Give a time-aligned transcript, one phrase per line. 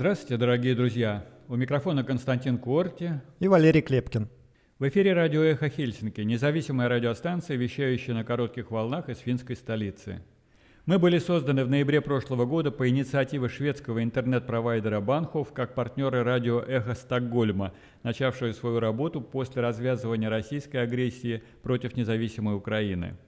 [0.00, 1.26] Здравствуйте, дорогие друзья!
[1.46, 4.30] У микрофона Константин Куорти и Валерий Клепкин.
[4.78, 10.22] В эфире радио «Эхо Хельсинки», независимая радиостанция, вещающая на коротких волнах из финской столицы.
[10.86, 16.60] Мы были созданы в ноябре прошлого года по инициативе шведского интернет-провайдера Банхов как партнеры радио
[16.60, 23.18] «Эхо Стокгольма», начавшего свою работу после развязывания российской агрессии против независимой Украины.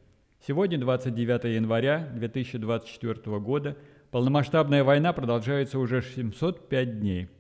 [0.47, 3.77] Сегодня, 29 января 2024 года,
[4.13, 7.29] полномасштабная война продолжается уже 705 дней–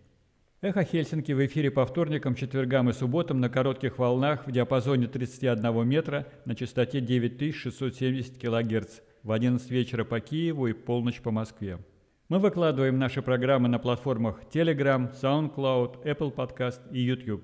[0.64, 5.84] Эхо Хельсинки в эфире по вторникам, четвергам и субботам на коротких волнах в диапазоне 31
[5.84, 11.80] метра на частоте 9670 кГц в 11 вечера по Киеву и полночь по Москве.
[12.28, 17.42] Мы выкладываем наши программы на платформах Telegram, SoundCloud, Apple Podcast и YouTube.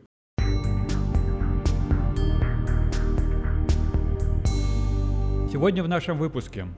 [5.51, 6.69] Сегодня в нашем выпуске.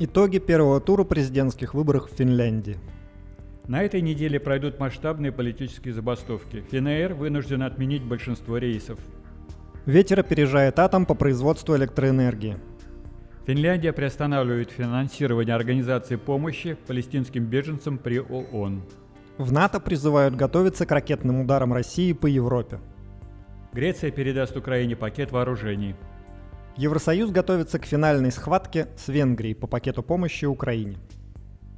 [0.00, 2.78] Итоги первого тура президентских выборов в Финляндии.
[3.66, 6.62] На этой неделе пройдут масштабные политические забастовки.
[6.70, 9.00] ФНР вынужден отменить большинство рейсов.
[9.86, 12.58] Ветер опережает атом по производству электроэнергии.
[13.44, 18.82] Финляндия приостанавливает финансирование организации помощи палестинским беженцам при ООН.
[19.36, 22.78] В НАТО призывают готовиться к ракетным ударам России по Европе.
[23.72, 25.96] Греция передаст Украине пакет вооружений.
[26.78, 30.96] Евросоюз готовится к финальной схватке с Венгрией по пакету помощи Украине.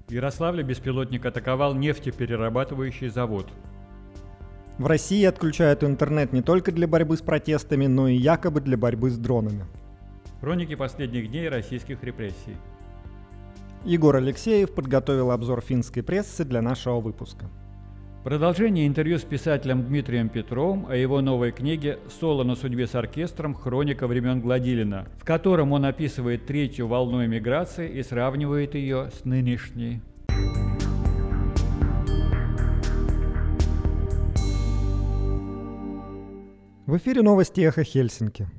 [0.09, 3.49] В Ярославле беспилотник атаковал нефтеперерабатывающий завод.
[4.77, 9.09] В России отключают интернет не только для борьбы с протестами, но и якобы для борьбы
[9.09, 9.65] с дронами.
[10.43, 12.57] Хроники последних дней российских репрессий.
[13.87, 17.47] Егор Алексеев подготовил обзор финской прессы для нашего выпуска.
[18.23, 23.55] Продолжение интервью с писателем Дмитрием Петровым о его новой книге «Соло на судьбе с оркестром.
[23.55, 30.03] Хроника времен Гладилина», в котором он описывает третью волну эмиграции и сравнивает ее с нынешней.
[36.85, 38.51] В эфире новости «Эхо Хельсинки».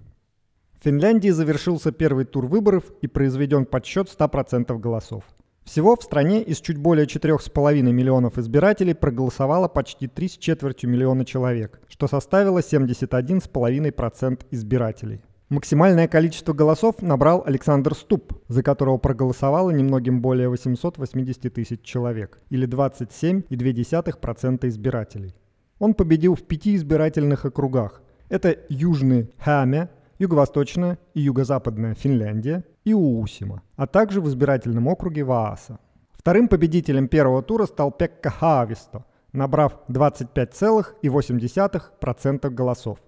[0.80, 5.24] В Финляндии завершился первый тур выборов и произведен подсчет 100% голосов–
[5.64, 11.26] всего в стране из чуть более 4,5 миллионов избирателей проголосовало почти 3 с четвертью миллиона
[11.26, 15.22] человек, что составило 71,5% избирателей.
[15.50, 22.68] Максимальное количество голосов набрал Александр Ступ, за которого проголосовало немногим более 880 тысяч человек, или
[22.68, 25.36] 27,2% избирателей.
[25.78, 28.02] Он победил в пяти избирательных округах.
[28.30, 29.90] Это Южный Хаме,
[30.20, 35.80] Юго-Восточная и Юго-Западная Финляндия, и Уусима, а также в избирательном округе Вааса.
[36.14, 39.04] Вторым победителем первого тура стал Пекка Хависто,
[39.34, 43.00] набрав 25,8% голосов.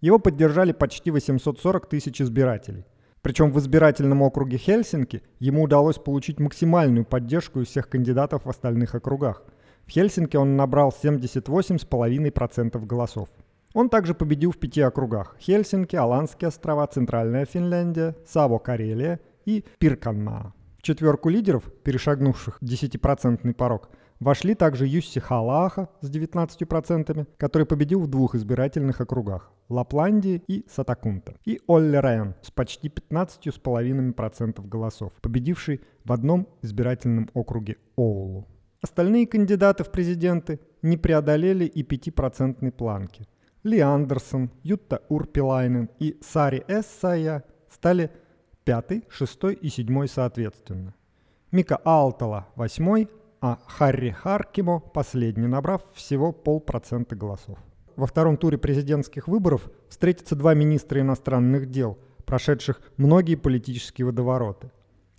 [0.00, 2.86] Его поддержали почти 840 тысяч избирателей.
[3.22, 8.94] Причем в избирательном округе Хельсинки ему удалось получить максимальную поддержку из всех кандидатов в остальных
[8.94, 9.42] округах.
[9.86, 13.28] В Хельсинки он набрал 78,5% голосов.
[13.72, 20.54] Он также победил в пяти округах– Хельсинки, Аландские острова, Центральная Финляндия, Саво-Карелия и Пирканма.
[20.76, 28.08] В четверку лидеров, перешагнувших 10% порог, вошли также Юсси Халаха с 19%, который победил в
[28.08, 36.10] двух избирательных округах– Лапландии и Сатакунта, и Олли Райан с почти 15,5% голосов, победивший в
[36.10, 38.48] одном избирательном округе Оулу.
[38.82, 43.28] Остальные кандидаты в президенты не преодолели и 5% планки–
[43.62, 48.10] ли Андерсон, Ютта Урпилайнен и Сари Эссая стали
[48.64, 50.94] пятый, шестой и седьмой соответственно.
[51.50, 53.08] Мика Алтала– восьмой,
[53.40, 57.58] а Харри Харкимо– последний, набрав всего полпроцента голосов.
[57.96, 64.70] Во втором туре президентских выборов встретятся два министра иностранных дел, прошедших многие политические водовороты.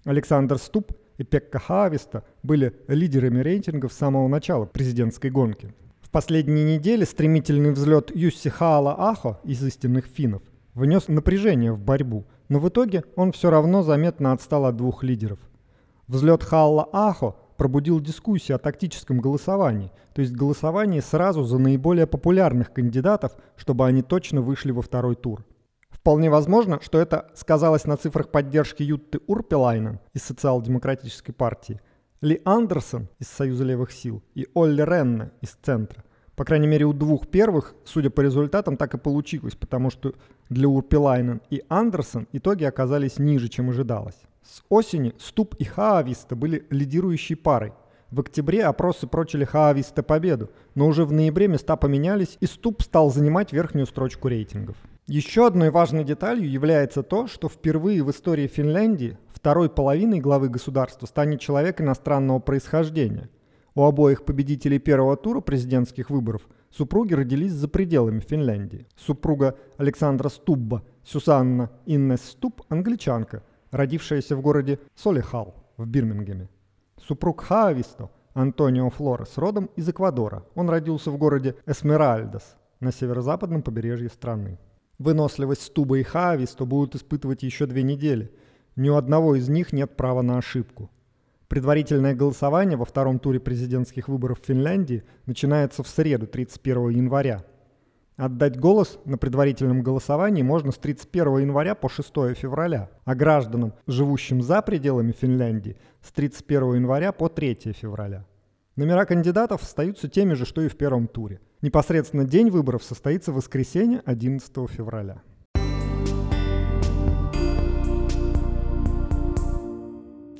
[0.05, 5.75] Александр Ступ и Пекка Хависта были лидерами рейтингов с самого начала президентской гонки–
[6.11, 10.41] последние недели стремительный взлет Юсси Хаала Ахо из истинных финнов
[10.73, 15.39] внес напряжение в борьбу, но в итоге он все равно заметно отстал от двух лидеров.
[16.07, 22.73] Взлет Хаала Ахо пробудил дискуссию о тактическом голосовании, то есть голосовании сразу за наиболее популярных
[22.73, 25.45] кандидатов, чтобы они точно вышли во второй тур.
[25.89, 31.79] Вполне возможно, что это сказалось на цифрах поддержки Ютты Урпелайнен из социал-демократической партии–
[32.21, 36.03] ли Андерсон из Союза левых сил и Олли Ренне из Центра.
[36.35, 40.13] По крайней мере, у двух первых, судя по результатам, так и получилось, потому что
[40.49, 44.15] для Урпилайнен и Андерсон итоги оказались ниже, чем ожидалось.
[44.43, 47.73] С осени Ступ и Хаависта были лидирующей парой.
[48.11, 53.11] В октябре опросы прочили Хаависта победу, но уже в ноябре места поменялись, и Ступ стал
[53.11, 54.75] занимать верхнюю строчку рейтингов.
[55.07, 61.07] Еще одной важной деталью является то, что впервые в истории Финляндии второй половиной главы государства
[61.07, 63.27] станет человек иностранного происхождения.
[63.73, 68.85] У обоих победителей первого тура президентских выборов супруги родились за пределами Финляндии.
[68.95, 73.41] Супруга Александра Стубба, Сюсанна Иннес Стуб, англичанка,
[73.71, 76.47] родившаяся в городе Солихал в Бирмингеме.
[77.03, 80.45] Супруг Хаависто, Антонио Флорес, родом из Эквадора.
[80.53, 84.59] Он родился в городе Эсмеральдас на северо-западном побережье страны.
[84.99, 88.31] Выносливость Стуба и Хаависто будут испытывать еще две недели.
[88.75, 90.89] Ни у одного из них нет права на ошибку.
[91.47, 97.43] Предварительное голосование во втором туре президентских выборов в Финляндии начинается в среду, 31 января.
[98.15, 104.41] Отдать голос на предварительном голосовании можно с 31 января по 6 февраля, а гражданам, живущим
[104.41, 108.25] за пределами Финляндии, с 31 января по 3 февраля.
[108.77, 111.41] Номера кандидатов остаются теми же, что и в первом туре.
[111.61, 115.21] Непосредственно день выборов состоится в воскресенье 11 февраля.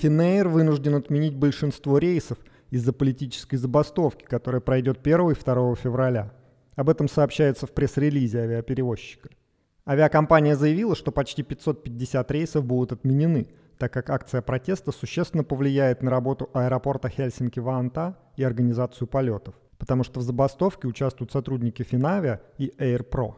[0.01, 2.39] Финейр вынужден отменить большинство рейсов
[2.71, 6.33] из-за политической забастовки, которая пройдет 1 и 2 февраля.
[6.75, 9.30] Об этом сообщается в пресс-релизе авиаперевозчика.
[9.88, 13.45] Авиакомпания заявила, что почти 550 рейсов будут отменены,
[13.77, 20.19] так как акция протеста существенно повлияет на работу аэропорта Хельсинки-Ваанта и организацию полетов, потому что
[20.19, 23.36] в забастовке участвуют сотрудники Финавиа и AirPro.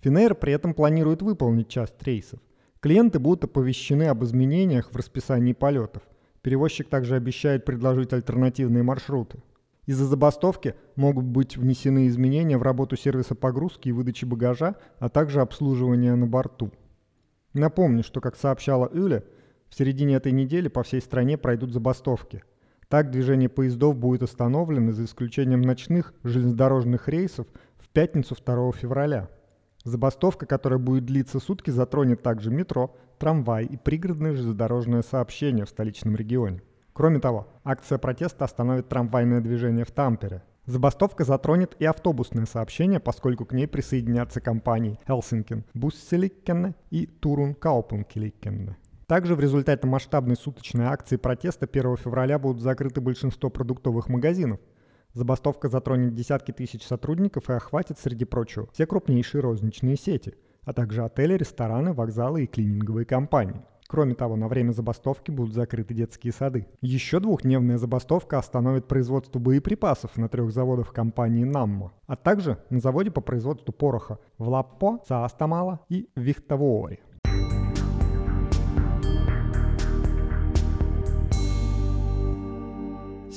[0.00, 2.40] Финэйр при этом планирует выполнить часть рейсов.
[2.80, 6.02] Клиенты будут оповещены об изменениях в расписании полетов.
[6.42, 9.42] Перевозчик также обещает предложить альтернативные маршруты.
[9.86, 15.40] Из-за забастовки могут быть внесены изменения в работу сервиса погрузки и выдачи багажа, а также
[15.40, 16.70] обслуживания на борту.
[17.52, 19.24] Напомню, что, как сообщала Юля,
[19.68, 22.44] в середине этой недели по всей стране пройдут забастовки.
[22.88, 27.46] Так движение поездов будет остановлено за исключением ночных железнодорожных рейсов
[27.76, 29.28] в пятницу 2 февраля.
[29.84, 36.16] Забастовка, которая будет длиться сутки, затронет также метро, трамвай и пригородное железнодорожное сообщение в столичном
[36.16, 36.62] регионе.
[36.92, 40.42] Кроме того, акция протеста остановит трамвайное движение в Тампере.
[40.66, 48.74] Забастовка затронет и автобусное сообщение, поскольку к ней присоединятся компании Helsinki Bussiliikenne и Turun Kaupunkiliikenne.
[49.06, 54.60] Также в результате масштабной суточной акции протеста 1 февраля будут закрыты большинство продуктовых магазинов,
[55.18, 61.04] Забастовка затронет десятки тысяч сотрудников и охватит, среди прочего, все крупнейшие розничные сети, а также
[61.04, 63.60] отели, рестораны, вокзалы и клининговые компании.
[63.88, 66.68] Кроме того, на время забастовки будут закрыты детские сады.
[66.82, 73.10] Еще двухдневная забастовка остановит производство боеприпасов на трех заводах компании «Наммо», а также на заводе
[73.10, 77.00] по производству пороха в Лаппо, Саастамала и Вихтавоори.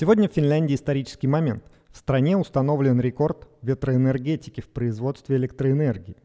[0.02, 1.64] Сегодня в Финляндии исторический момент.
[1.92, 6.18] В стране установлен рекорд ветроэнергетики в производстве электроэнергии.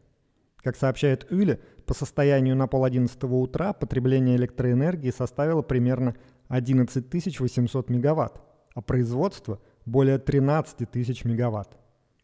[0.63, 6.15] Как сообщает Юля, по состоянию на пол одиннадцатого утра потребление электроэнергии составило примерно
[6.47, 8.41] 11 800 мегаватт,
[8.73, 11.77] а производство– более 13 тысяч мегаватт.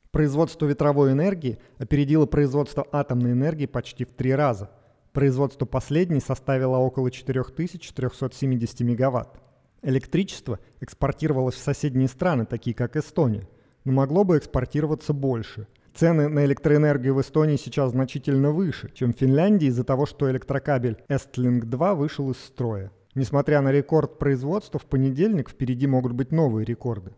[0.10, 4.72] Производство ветровой энергии опередило производство атомной энергии почти в три раза.
[5.12, 9.40] Производство последней составило около 4370 мегаватт.
[9.84, 13.50] Электричество экспортировалось в соседние страны, такие как Эстония,
[13.84, 15.68] но могло бы экспортироваться больше.
[15.94, 21.04] Цены на электроэнергию в Эстонии сейчас значительно выше, чем в Финляндии из-за того, что электрокабель
[21.10, 22.92] Estlink 2 вышел из строя.
[23.14, 27.12] Несмотря на рекорд производства, в понедельник впереди могут быть новые рекорды.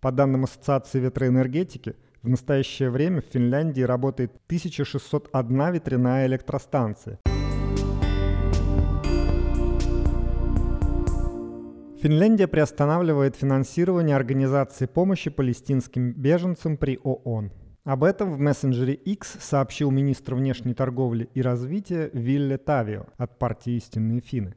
[0.00, 7.18] По данным Ассоциации ветроэнергетики, в настоящее время в Финляндии работает 1601 ветряная электростанция–
[12.02, 17.52] Финляндия приостанавливает финансирование организации помощи палестинским беженцам при ООН.
[17.84, 23.74] Об этом в мессенджере X сообщил министр внешней торговли и развития Вилле Тавио от партии
[23.74, 24.56] «Истинные финны».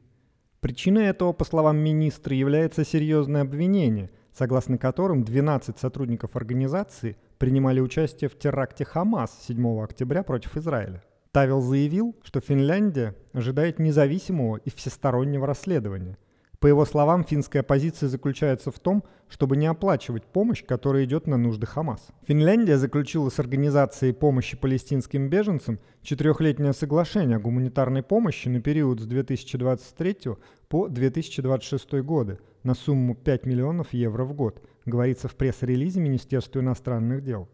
[0.58, 8.28] Причиной этого, по словам министра, является серьезное обвинение, согласно которым 12 сотрудников организации принимали участие
[8.28, 11.00] в теракте Хамас 7 октября против Израиля.
[11.30, 16.18] Тавил заявил, что Финляндия ожидает независимого и всестороннего расследования–
[16.60, 21.36] по его словам, финская позиция заключается в том, чтобы не оплачивать помощь, которая идет на
[21.36, 22.08] нужды Хамас.
[22.26, 29.04] Финляндия заключила с Организацией помощи палестинским беженцам четырехлетнее соглашение о гуманитарной помощи на период с
[29.04, 30.16] 2023
[30.68, 37.22] по 2026 годы на сумму 5 миллионов евро в год, говорится в пресс-релизе Министерства иностранных
[37.22, 37.48] дел.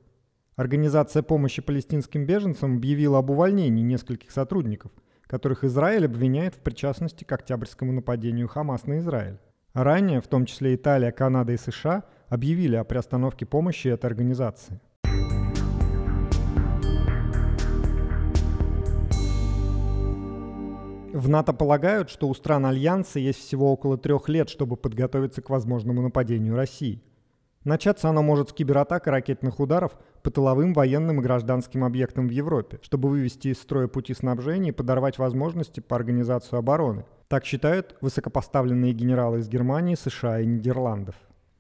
[0.55, 4.93] Организация помощи палестинским беженцам объявила об увольнении нескольких сотрудников–
[5.33, 9.39] которых Израиль обвиняет в причастности к октябрьскому нападению Хамас на Израиль.
[9.73, 14.79] Ранее, в том числе Италия, Канада и США, объявили о приостановке помощи этой организации.
[21.15, 25.49] В НАТО полагают, что у стран Альянса есть всего около трех лет, чтобы подготовиться к
[25.49, 27.01] возможному нападению России.
[27.65, 29.93] Начаться оно может с кибератак и ракетных ударов
[30.23, 34.73] по тыловым, военным и гражданским объектам в Европе, чтобы вывести из строя пути снабжения и
[34.73, 37.05] подорвать возможности по организации обороны.
[37.29, 41.15] Так считают высокопоставленные генералы из Германии, США и Нидерландов.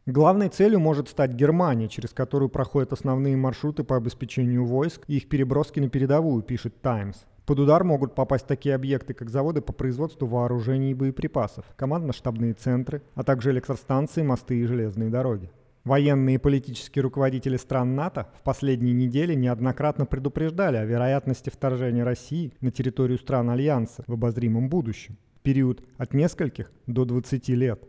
[0.06, 5.28] Главной целью может стать Германия, через которую проходят основные маршруты по обеспечению войск и их
[5.28, 7.24] переброски на передовую, пишет Times.
[7.46, 13.02] Под удар могут попасть такие объекты, как заводы по производству вооружений и боеприпасов, командно-штабные центры,
[13.14, 15.50] а также электростанции, мосты и железные дороги.
[15.84, 22.52] Военные и политические руководители стран НАТО в последние недели неоднократно предупреждали о вероятности вторжения России
[22.60, 27.82] на территорию стран Альянса в обозримом будущем, в период от нескольких до 20 лет.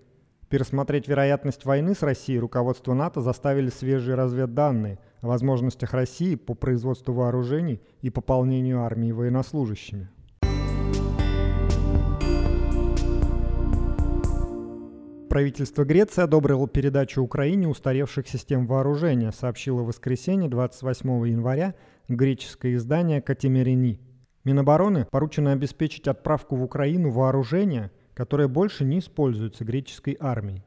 [0.50, 7.14] Пересмотреть вероятность войны с Россией руководство НАТО заставили свежие разведданные о возможностях России по производству
[7.14, 10.10] вооружений и пополнению армии военнослужащими.
[15.34, 21.74] Правительство Греции одобрило передачу Украине устаревших систем вооружения, сообщило в воскресенье 28 января
[22.08, 24.00] греческое издание «Катимерини».
[24.44, 30.64] Минобороны поручено обеспечить отправку в Украину вооружения, которое больше не используется греческой армией.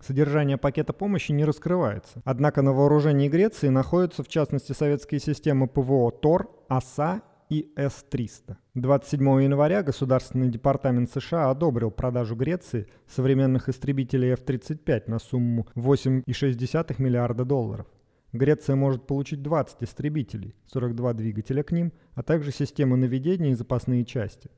[0.00, 2.22] Содержание пакета помощи не раскрывается.
[2.24, 8.56] Однако на вооружении Греции находятся в частности советские системы ПВО ТОР, ОСА и С-300.
[8.74, 17.44] 27 января Государственный департамент США одобрил продажу Греции современных истребителей F-35 на сумму 8,6 миллиарда
[17.44, 17.86] долларов.
[18.32, 24.04] Греция может получить 20 истребителей, 42 двигателя к ним, а также системы наведения и запасные
[24.04, 24.50] части.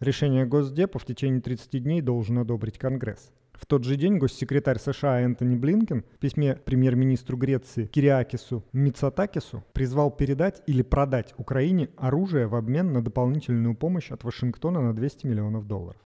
[0.00, 3.30] Решение Госдепа в течение 30 дней должен одобрить Конгресс.
[3.60, 10.10] В тот же день госсекретарь США Энтони Блинкен в письме премьер-министру Греции Кириакису Мицатакису призвал
[10.10, 15.66] передать или продать Украине оружие в обмен на дополнительную помощь от Вашингтона на 200 миллионов
[15.66, 16.00] долларов.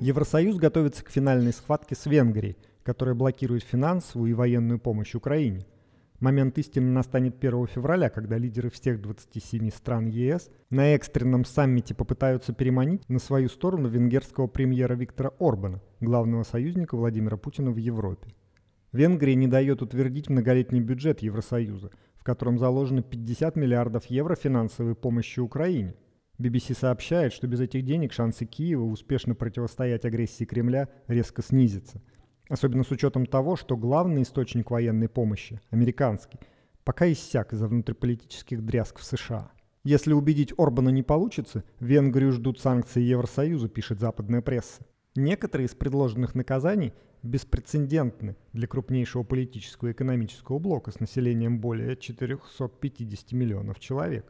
[0.00, 5.64] Евросоюз готовится к финальной схватке с Венгрией, которая блокирует финансовую и военную помощь Украине–
[6.20, 12.52] Момент истины настанет 1 февраля, когда лидеры всех 27 стран ЕС на экстренном саммите попытаются
[12.52, 18.34] переманить на свою сторону венгерского премьера Виктора Орбана, главного союзника Владимира Путина в Европе.
[18.92, 25.40] Венгрия не дает утвердить многолетний бюджет Евросоюза, в котором заложено 50 миллиардов евро финансовой помощи
[25.40, 25.94] Украине.
[26.38, 32.02] BBC сообщает, что без этих денег шансы Киева успешно противостоять агрессии Кремля резко снизятся–
[32.50, 36.40] Особенно с учетом того, что главный источник военной помощи, американский,
[36.82, 39.52] пока иссяк из-за внутриполитических дрязг в США.
[39.84, 44.82] Если убедить Орбана не получится, Венгрию ждут санкции Евросоюза, пишет западная пресса.
[45.14, 46.92] Некоторые из предложенных наказаний
[47.22, 54.26] беспрецедентны для крупнейшего политического и экономического блока с населением более 450 миллионов человек.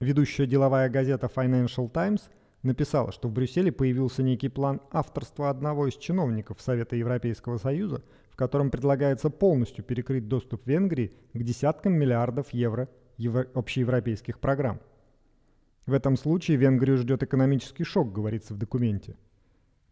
[0.00, 2.28] Ведущая деловая газета Financial Times–
[2.64, 8.36] написала, что в Брюсселе появился некий план авторства одного из чиновников Совета Европейского Союза, в
[8.36, 14.80] котором предлагается полностью перекрыть доступ Венгрии к десяткам миллиардов евро евро общеевропейских программ.
[15.86, 19.16] В этом случае Венгрию ждет экономический шок, говорится в документе.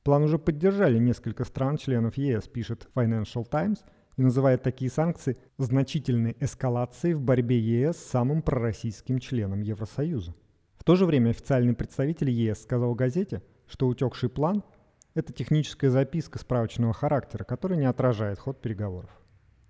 [0.02, 3.84] План уже поддержали несколько стран-членов ЕС, пишет Financial Times,
[4.16, 10.34] и называет такие санкции значительной эскалацией в борьбе ЕС с самым пророссийским членом Евросоюза.
[10.82, 14.64] В то же время официальный представитель ЕС сказал газете, что утекший план–
[15.14, 19.08] это техническая записка справочного характера, которая не отражает ход переговоров.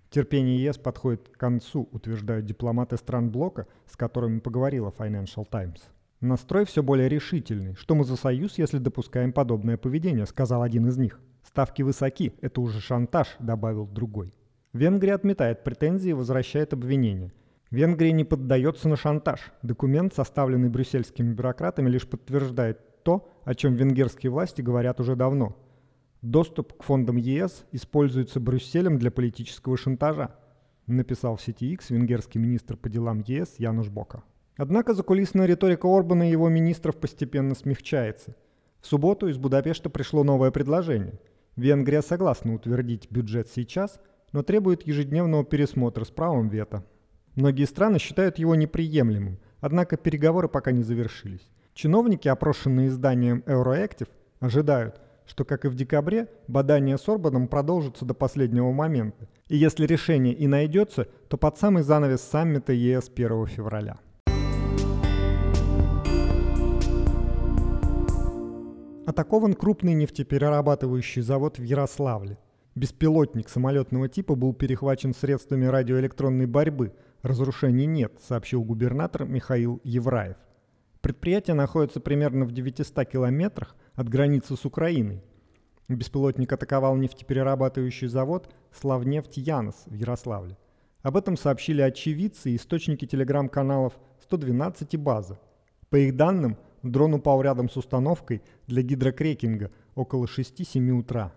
[0.09, 5.83] Терпение ЕС подходит к концу, утверждают дипломаты стран блока, с которыми поговорила Financial Times.
[6.19, 7.75] Настрой все более решительный.
[7.75, 11.19] Что мы за союз, если допускаем подобное поведение, сказал один из них.
[11.43, 14.33] Ставки высоки, это уже шантаж, добавил другой.
[14.73, 17.31] Венгрия отметает претензии и возвращает обвинения–
[17.73, 19.51] Венгрия не поддается на шантаж.
[19.63, 25.57] Документ, составленный брюссельскими бюрократами, лишь подтверждает то, о чем венгерские власти говорят уже давно.
[26.21, 30.35] Доступ к фондам ЕС используется Брюсселем для политического шантажа,
[30.85, 34.21] написал в сети X венгерский министр по делам ЕС Януш Бока.
[34.55, 38.35] Однако закулисная риторика Орбана и его министров постепенно смягчается.
[38.81, 41.19] В субботу из Будапешта пришло новое предложение.
[41.55, 43.99] Венгрия согласна утвердить бюджет сейчас,
[44.31, 46.83] но требует ежедневного пересмотра с правом вето.
[47.35, 51.49] Многие страны считают его неприемлемым, однако переговоры пока не завершились.
[51.73, 54.09] Чиновники, опрошенные изданием Euroactive,
[54.39, 59.27] ожидают, что, как и в декабре, бадание с Орбаном продолжится до последнего момента.
[59.47, 63.97] И если решение и найдется, то под самый занавес саммита ЕС 1 февраля.
[69.07, 72.37] Атакован крупный нефтеперерабатывающий завод в Ярославле.
[72.75, 80.35] Беспилотник самолетного типа был перехвачен средствами радиоэлектронной борьбы, Разрушений нет, сообщил губернатор Михаил Евраев.
[80.99, 85.23] Предприятие находится примерно в 900 километрах от границы с Украиной.
[85.87, 90.57] Беспилотник атаковал нефтеперерабатывающий завод «Славнефть Янос» в Ярославле.
[91.01, 95.39] Об этом сообщили очевидцы и источники телеграм-каналов 112 и «База».
[95.89, 101.31] По их данным, дрон упал рядом с установкой для гидрокрекинга около 6-7 утра.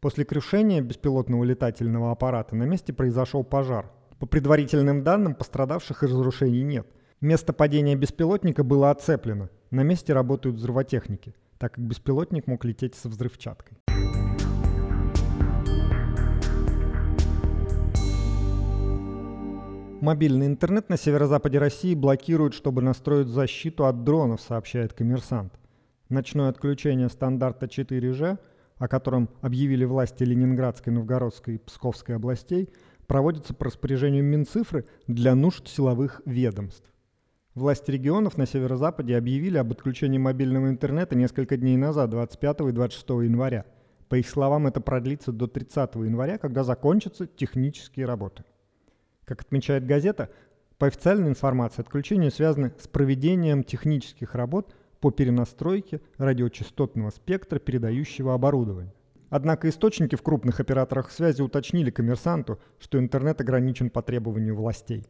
[0.00, 3.90] После крушения беспилотного летательного аппарата на месте произошел пожар.
[4.20, 6.86] По предварительным данным, пострадавших и разрушений нет.
[7.22, 9.48] Место падения беспилотника было оцеплено.
[9.70, 13.78] На месте работают взрывотехники, так как беспилотник мог лететь со взрывчаткой.
[20.02, 25.54] Мобильный интернет на северо-западе России блокируют, чтобы настроить защиту от дронов, сообщает коммерсант.
[26.10, 28.36] Ночное отключение стандарта 4G,
[28.76, 32.68] о котором объявили власти Ленинградской, Новгородской и Псковской областей,
[33.10, 36.88] проводится по распоряжению Минцифры для нужд силовых ведомств.
[37.56, 43.08] Власти регионов на северо-западе объявили об отключении мобильного интернета несколько дней назад, 25 и 26
[43.24, 43.66] января.
[44.08, 48.44] По их словам, это продлится до 30 января, когда закончатся технические работы.
[49.24, 50.30] Как отмечает газета,
[50.78, 58.94] по официальной информации отключение связано с проведением технических работ по перенастройке радиочастотного спектра передающего оборудования.
[59.30, 65.06] Однако источники в крупных операторах связи уточнили коммерсанту, что интернет ограничен по требованию властей.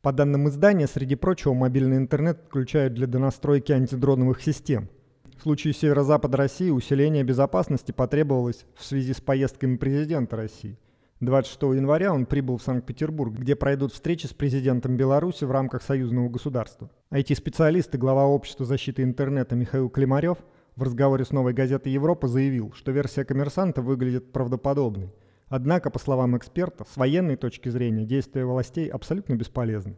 [0.00, 4.88] По данным издания, среди прочего, мобильный интернет включают для донастройки антидроновых систем.
[5.36, 10.78] В случае северо-запада России усиление безопасности потребовалось в связи с поездками президента России–
[11.20, 16.28] 26 января он прибыл в Санкт-Петербург, где пройдут встречи с президентом Беларуси в рамках союзного
[16.28, 16.90] государства.
[17.10, 20.38] IT-специалист и глава общества защиты интернета Михаил Климарев
[20.78, 25.12] в разговоре с «Новой газетой Европа» заявил, что версия коммерсанта выглядит правдоподобной.
[25.48, 29.96] Однако, по словам эксперта, с военной точки зрения действия властей абсолютно бесполезны.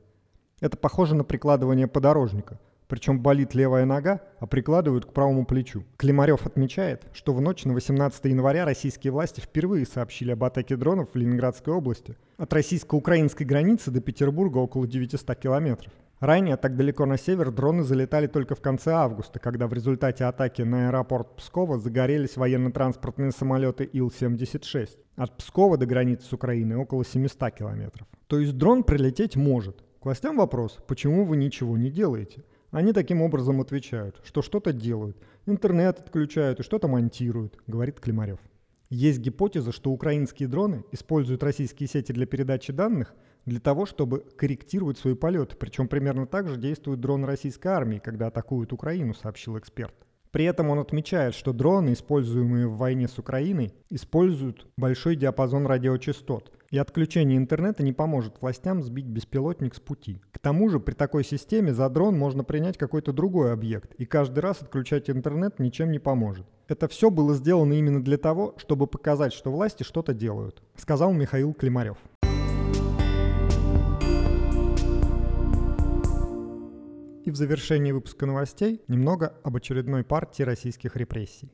[0.61, 2.59] Это похоже на прикладывание подорожника–
[2.91, 5.85] причем болит левая нога, а прикладывают к правому плечу.
[5.97, 11.11] Климарев отмечает, что в ночь на 18 января российские власти впервые сообщили об атаке дронов
[11.13, 12.17] в Ленинградской области.
[12.37, 15.93] От российско-украинской границы до Петербурга около 900 километров.
[16.21, 20.61] Ранее так далеко на север дроны залетали только в конце августа, когда в результате атаки
[20.61, 24.99] на аэропорт Пскова загорелись военно-транспортные самолеты Ил-76.
[25.17, 28.07] От Пскова до границы с Украиной около 700 километров.
[28.27, 29.83] То есть дрон прилететь может.
[30.01, 32.45] К властям вопрос, почему вы ничего не делаете?
[32.71, 38.41] Они таким образом отвечают, что что-то делают, интернет отключают и что-то монтируют, говорит Климарев.
[38.91, 43.15] Есть гипотеза, что украинские дроны используют российские сети для передачи данных
[43.47, 48.29] для того, чтобы корректировать свои полеты, причем примерно так же действуют дроны российской армии, когда
[48.29, 49.95] атакуют Украину, сообщил эксперт.
[50.31, 56.53] При этом он отмечает, что дроны, используемые в войне с Украиной, используют большой диапазон радиочастот,
[56.71, 60.21] и отключение интернета не поможет властям сбить беспилотник с пути.
[60.31, 64.39] К тому же при такой системе за дрон можно принять какой-то другой объект, и каждый
[64.39, 66.47] раз отключать интернет ничем не поможет.
[66.69, 71.53] Это все было сделано именно для того, чтобы показать, что власти что-то делают, сказал Михаил
[71.55, 71.99] Климарев.
[77.31, 81.53] И в завершении выпуска новостей немного об очередной партии российских репрессий.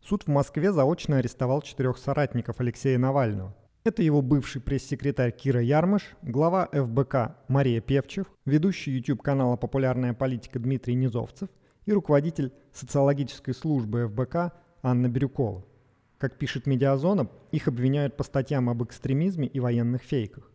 [0.00, 3.56] Суд в Москве заочно арестовал четырех соратников Алексея Навального.
[3.82, 10.94] Это его бывший пресс-секретарь Кира Ярмыш, глава ФБК Мария Певчев, ведущий YouTube-канала «Популярная политика» Дмитрий
[10.94, 11.48] Низовцев
[11.86, 15.64] и руководитель социологической службы ФБК Анна Бирюкова.
[16.18, 20.52] Как пишет «Медиазона», их обвиняют по статьям об экстремизме и военных фейках.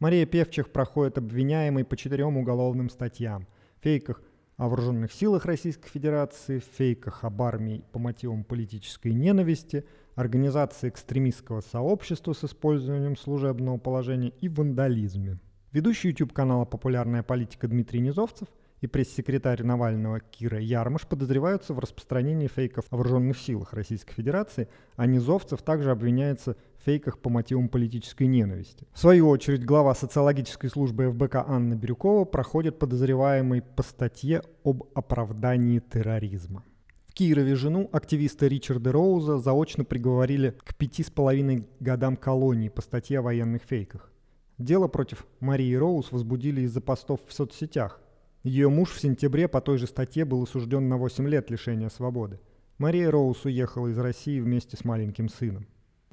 [0.00, 3.46] Мария Певчих проходит обвиняемой по четырем уголовным статьям–
[3.82, 4.22] фейках
[4.56, 12.32] о вооруженных силах Российской Федерации, фейках об армии по мотивам политической ненависти, организации экстремистского сообщества
[12.32, 15.38] с использованием служебного положения и вандализме.
[15.72, 18.48] Ведущий YouTube канала «Популярная политика» Дмитрий Низовцев–
[18.82, 25.06] и пресс-секретарь Навального Кира Ярмыш подозреваются в распространении фейков о вооруженных силах Российской Федерации, а
[25.06, 28.86] Низовцев также обвиняется фейках по мотивам политической ненависти.
[28.92, 35.78] В свою очередь, глава социологической службы ФБК Анна Бирюкова проходит подозреваемый по статье об оправдании
[35.78, 36.64] терроризма.
[37.06, 42.80] В Кирове жену активиста Ричарда Роуза заочно приговорили к пяти с половиной годам колонии по
[42.80, 44.10] статье о военных фейках.
[44.58, 48.00] Дело против Марии Роуз возбудили из-за постов в соцсетях,
[48.42, 52.40] ее муж в сентябре по той же статье был осужден на 8 лет лишения свободы.
[52.76, 55.68] Мария Роуз уехала из России вместе с маленьким сыном.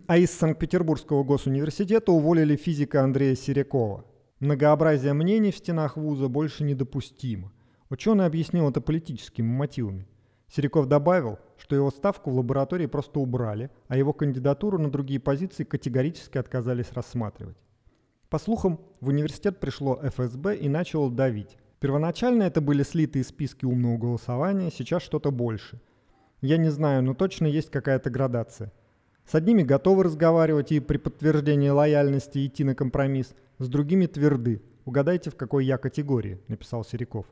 [0.07, 4.05] А из Санкт-Петербургского госуниверситета уволили физика Андрея Серякова.
[4.39, 7.51] Многообразие мнений в стенах вуза больше недопустимо.
[7.89, 10.07] Ученый объяснил это политическими мотивами.
[10.47, 15.63] Серяков добавил, что его ставку в лаборатории просто убрали, а его кандидатуру на другие позиции
[15.63, 17.57] категорически отказались рассматривать.
[18.29, 23.97] По слухам, в университет пришло ФСБ и начало давить– Первоначально это были слитые списки умного
[23.97, 25.79] голосования, сейчас что-то больше.
[26.41, 28.73] Я не знаю, но точно есть какая-то градация.
[29.30, 34.60] С одними готовы разговаривать и при подтверждении лояльности идти на компромисс, с другими тверды.
[34.86, 37.28] Угадайте, в какой я категории, написал Сериков.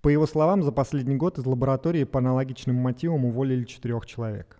[0.00, 4.58] По его словам, за последний год из лаборатории по аналогичным мотивам уволили четырех человек.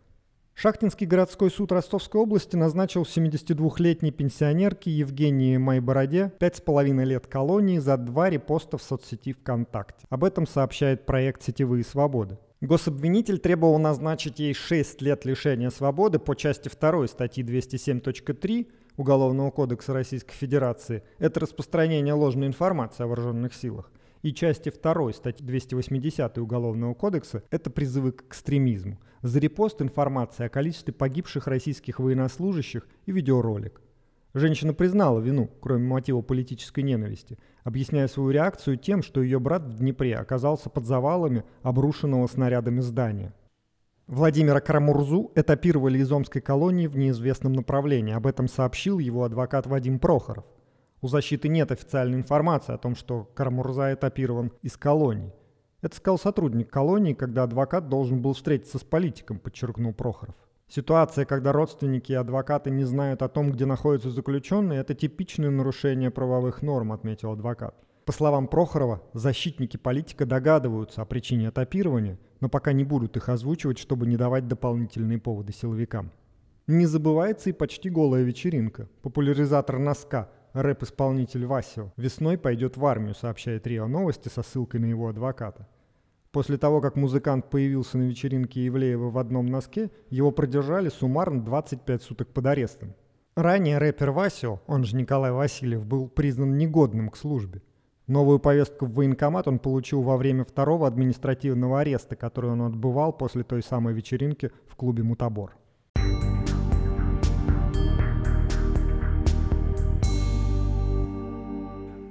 [0.52, 8.28] Шахтинский городской суд Ростовской области назначил 72-летней пенсионерке Евгении Майбороде 5,5 лет колонии за два
[8.28, 10.06] репоста в соцсети ВКонтакте.
[10.10, 12.36] Об этом сообщает проект «Сетевые свободы».
[12.62, 18.66] Гособвинитель требовал назначить ей 6 лет лишения свободы по части 2 статьи 207.3
[18.96, 21.02] Уголовного кодекса Российской Федерации.
[21.18, 23.92] Это распространение ложной информации о вооруженных силах
[24.22, 28.98] и части 2 статьи 280 Уголовного кодекса– это призывы к экстремизму.
[29.22, 33.80] За репост информации о количестве погибших российских военнослужащих и видеоролик.
[34.36, 39.78] Женщина признала вину, кроме мотива политической ненависти, объясняя свою реакцию тем, что ее брат в
[39.78, 43.32] Днепре оказался под завалами обрушенного снарядами здания.
[44.06, 48.12] Владимира Карамурзу этапировали из Омской колонии в неизвестном направлении.
[48.12, 50.44] Об этом сообщил его адвокат Вадим Прохоров.
[51.00, 55.32] У защиты нет официальной информации о том, что Карамурза этапирован из колонии.
[55.80, 60.36] Это сказал сотрудник колонии, когда адвокат должен был встретиться с политиком, подчеркнул Прохоров.
[60.68, 66.10] Ситуация, когда родственники и адвокаты не знают о том, где находятся заключенные, это типичное нарушение
[66.10, 67.74] правовых норм, отметил адвокат.
[68.04, 73.78] По словам Прохорова, защитники политика догадываются о причине этапирования, но пока не будут их озвучивать,
[73.78, 76.10] чтобы не давать дополнительные поводы силовикам.
[76.66, 78.88] Не забывается и почти голая вечеринка.
[79.02, 85.08] Популяризатор носка Рэп-исполнитель Васио весной пойдет в армию, сообщает РИА Новости со ссылкой на его
[85.08, 85.68] адвоката.
[86.36, 92.02] После того, как музыкант появился на вечеринке Ивлеева в одном носке, его продержали суммарно 25
[92.02, 92.92] суток под арестом.
[93.36, 97.62] Ранее рэпер Васио, он же Николай Васильев, был признан негодным к службе.
[98.06, 103.42] Новую повестку в военкомат он получил во время второго административного ареста, который он отбывал после
[103.42, 105.56] той самой вечеринки в клубе «Мутабор».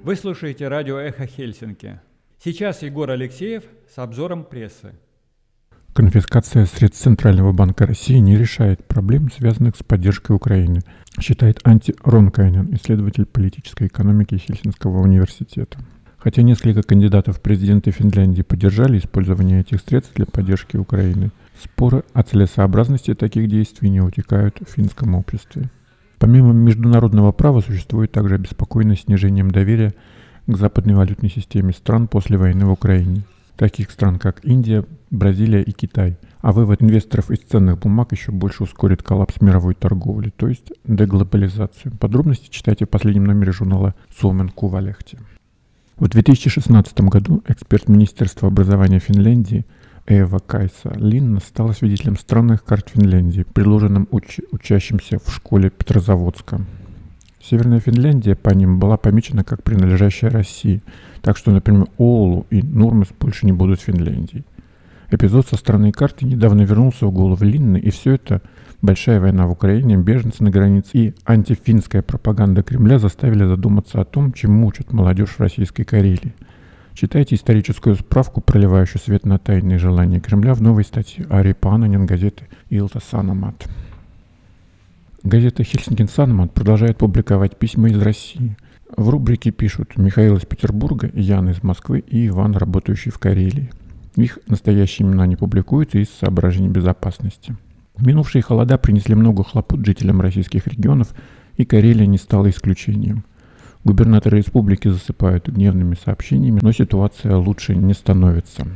[0.02, 2.02] Вы слушаете радио «Эхо Хельсинки».
[2.46, 4.94] Сейчас Егор Алексеев с обзором прессы.
[5.94, 10.82] Конфискация средств Центрального банка России не решает проблем, связанных с поддержкой Украины,
[11.20, 15.80] считает Анти Ронкайнен, исследователь политической экономики Хельсинского университета.
[16.20, 21.32] Хотя несколько кандидатов в президенты Финляндии поддержали использование этих средств для поддержки Украины,
[21.64, 25.72] споры о целесообразности таких действий не утекают в финском обществе.
[26.20, 29.96] Помимо международного права существует также обеспокоенность снижением доверия
[30.48, 33.24] к западной валютной системе стран после войны в Украине,
[33.58, 36.18] таких стран как Индия, Бразилия и Китай.
[36.42, 41.92] А вывод инвесторов из ценных бумаг еще больше ускорит коллапс мировой торговли, то есть деглобализацию.
[41.98, 45.18] Подробности читайте в последнем номере журнала «Suomen Кувалехте».
[45.98, 49.66] В 2016 году эксперт Министерства образования Финляндии
[50.08, 56.62] Эва Кайса Линна стала свидетелем странных карт Финляндии, предложенным уч- учащимся в школе Петрозаводска.
[57.48, 60.82] Северная Финляндия по ним была помечена как принадлежащая России,
[61.22, 64.44] так что, например, Оулу и Нурмес больше не будут Финляндией.
[65.12, 68.42] Эпизод со странной карты недавно вернулся в голову Линны, и все это
[68.82, 74.34] большая война в Украине, беженцы на границе и антифинская пропаганда Кремля заставили задуматься о том,
[74.34, 76.34] чем мучат молодежь в российской Карелии–
[76.96, 82.48] Читайте историческую справку, проливающую свет на тайные желания Кремля в новой статье Ари Пананин газеты
[82.70, 83.68] Илта Санамат.
[85.26, 88.56] Газета Хельсинкин Санамат продолжает публиковать письма из России.
[88.96, 93.72] В рубрике пишут Михаил из Петербурга, Ян из Москвы и Иван, работающий в Карелии.
[94.16, 97.58] Их настоящие имена не публикуются из соображений безопасности.
[97.98, 101.14] Минувшие холода принесли много хлопот жителям российских регионов,
[101.58, 103.26] и Карелия не стала исключением–
[103.86, 108.68] Губернаторы республики засыпают гневными сообщениями, но ситуация лучше не становится.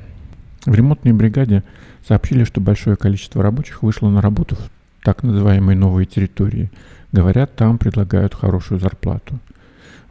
[0.67, 1.63] В ремонтной бригаде
[2.07, 4.69] сообщили, что большое количество рабочих вышло на работу в
[5.09, 6.69] так называемой новой территории.
[7.11, 9.39] Говорят, там предлагают хорошую зарплату.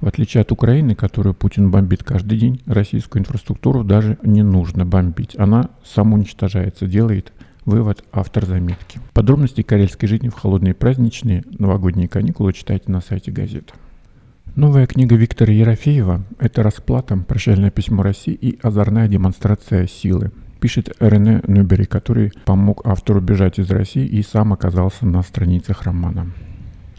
[0.00, 5.38] В отличие от Украины, которую Путин бомбит каждый день, российскую инфраструктуру даже не нужно бомбить.
[5.38, 7.32] Она самоуничтожается, делает
[7.64, 8.98] вывод автор заметки.
[9.12, 13.72] Подробности карельской жизни в холодные праздничные новогодние каникулы читайте на сайте газеты.
[14.56, 20.32] Новая книга Виктора Ерофеева– это расплата, прощальное письмо России и озорная демонстрация силы.
[20.60, 26.32] Пишет Рене Нюбери, который помог автору бежать из России и сам оказался на страницах романа.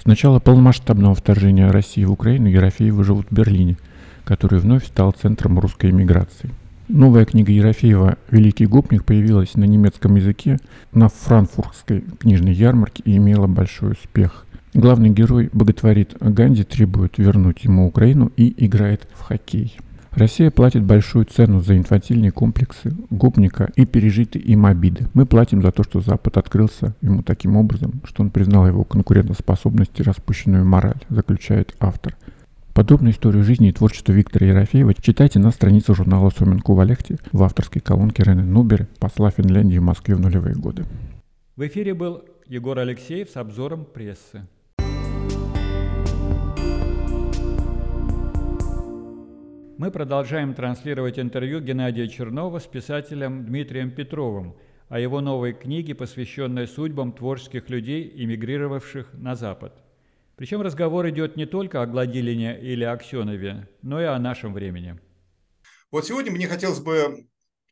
[0.02, 3.78] С начала полномасштабного вторжения России в Украину Ерофеевы живут в Берлине,
[4.24, 6.52] который вновь стал центром русской эмиграции.
[6.88, 10.58] Новая книга Ерофеева «Великий гопник» появилась на немецком языке
[10.94, 14.46] на франкфуртской книжной ярмарке и имела большой успех.
[14.74, 19.78] Главный герой боготворит Ганди, требует вернуть ему Украину и играет в хоккей.
[20.12, 25.08] Россия платит большую цену за инфантильные комплексы гопника и пережитые им обиды.
[25.14, 30.00] Мы платим за то, что Запад открылся ему таким образом, что он признал его конкурентоспособность
[30.00, 32.16] и распущенную мораль, заключает автор.
[32.74, 37.44] Подобную историю жизни и творчества Виктора Ерофеева читайте на странице журнала «Соминку в Алехте» в
[37.44, 40.86] авторской колонке Рене Нубер, посла Финляндии в Москве в нулевые годы.
[41.56, 44.48] В эфире был Егор Алексеев с обзором прессы.
[49.80, 54.58] Мы продолжаем транслировать интервью Геннадия Чернова с писателем Дмитрием Петровым
[54.90, 59.82] о его новой книге, посвященной судьбам творческих людей, эмигрировавших на Запад.
[60.36, 65.00] Причем разговор идет не только о Гладилине или Аксенове, но и о нашем времени.
[65.92, 67.30] Вот сегодня мне хотелось бы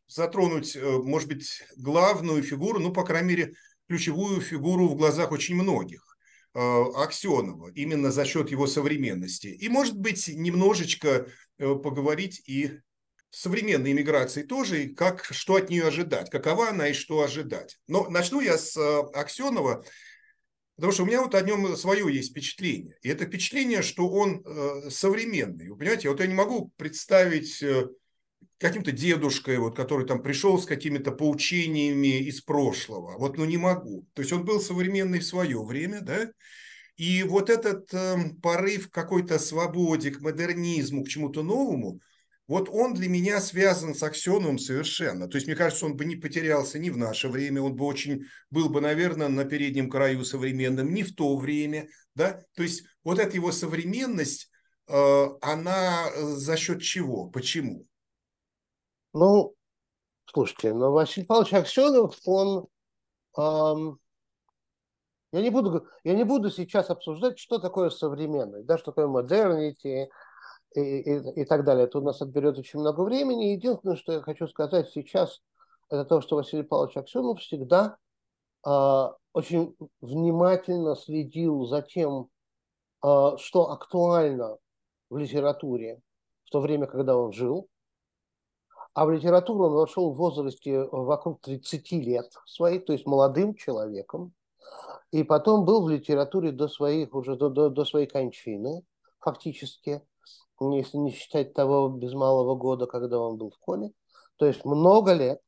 [0.08, 3.54] затронуть, э, может быть, главную фигуру, ну, по крайней мере,
[3.90, 6.08] ключевую фигуру в глазах очень многих.
[6.54, 9.48] Э, Аксенова, именно за счет его современности.
[9.48, 12.80] И, может быть, немножечко поговорить и
[13.30, 17.78] современной иммиграции тоже, и как, что от нее ожидать, какова она и что ожидать.
[17.88, 19.84] Но начну я с э, Аксенова,
[20.76, 22.98] потому что у меня вот о нем свое есть впечатление.
[23.02, 24.44] И это впечатление, что он
[24.90, 25.70] современный.
[25.70, 27.64] Вы понимаете, вот я не могу представить
[28.58, 33.18] каким-то дедушкой, вот, который там пришел с какими-то поучениями из прошлого.
[33.18, 34.08] Вот, ну не могу.
[34.14, 36.32] То есть он был современный в свое время, да,
[36.98, 42.02] и вот этот э, порыв к какой-то свободе, к модернизму, к чему-то новому,
[42.48, 45.28] вот он для меня связан с Аксеновым совершенно.
[45.28, 48.24] То есть, мне кажется, он бы не потерялся ни в наше время, он бы очень,
[48.50, 52.42] был бы, наверное, на переднем краю современным, ни в то время, да.
[52.56, 54.50] То есть, вот эта его современность,
[54.88, 57.86] э, она э, за счет чего, почему?
[59.14, 59.54] Ну,
[60.26, 62.68] слушайте, но Василий Павлович Аксенов, он...
[63.38, 64.00] Эм,
[65.32, 70.10] я, не буду, я не буду сейчас обсуждать, что такое современность, да, что такое модернити
[70.76, 71.86] и, и, и так далее.
[71.86, 73.54] Это у нас отберет очень много времени.
[73.54, 75.42] Единственное, что я хочу сказать сейчас,
[75.90, 77.98] это то, что Василий Павлович Аксенов всегда
[78.66, 82.30] э, очень внимательно следил за тем,
[83.04, 84.58] э, что актуально
[85.10, 86.02] в литературе
[86.46, 87.70] в то время, когда он жил,
[88.94, 93.54] а в литературу он вошел в возрасте э, вокруг 30 лет своих, то есть молодым
[93.54, 94.34] человеком.
[95.12, 98.84] И потом был в литературе до своих, уже до, до, до своей кончины,
[99.20, 100.02] фактически,
[100.60, 103.92] если не считать того без малого года, когда он был в коме.
[104.38, 105.42] То есть много лет.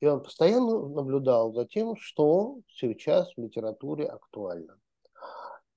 [0.00, 4.76] И он постоянно наблюдал за тем, что сейчас в литературе актуально.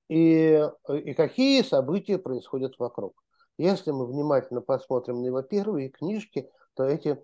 [0.10, 3.22] И, и какие события происходят вокруг.
[3.58, 7.18] Если мы внимательно посмотрим на его первые книжки– то эти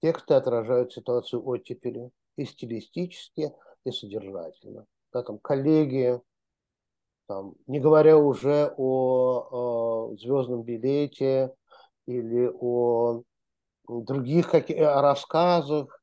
[0.00, 3.52] тексты отражают ситуацию оттепели и стилистически,
[3.84, 4.86] и содержательно.
[5.16, 6.20] Да, там коллеги,
[7.26, 11.54] там, не говоря уже о, о звездном билете
[12.04, 13.22] или о
[13.88, 16.02] других каких, о рассказах,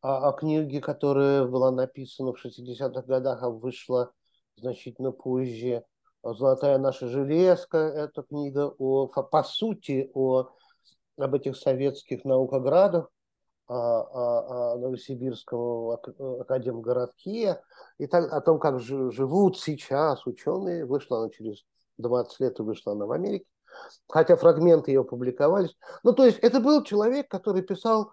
[0.00, 4.12] о, о книге, которая была написана в 60-х годах, а вышла
[4.54, 5.82] значительно позже.
[6.22, 10.50] «Золотая наша железка»– это книга о, по сути о
[11.16, 13.10] об этих советских наукоградах,
[13.72, 15.90] о, о, о Новосибирском
[16.40, 17.62] академгородке,
[17.98, 20.84] и так, о том, как живут сейчас ученые.
[20.84, 21.64] Вышла она через
[21.98, 23.46] 20 лет и вышла она в Америке.
[24.08, 25.76] Хотя фрагменты ее публиковались.
[26.02, 28.12] Ну, то есть это был человек, который писал,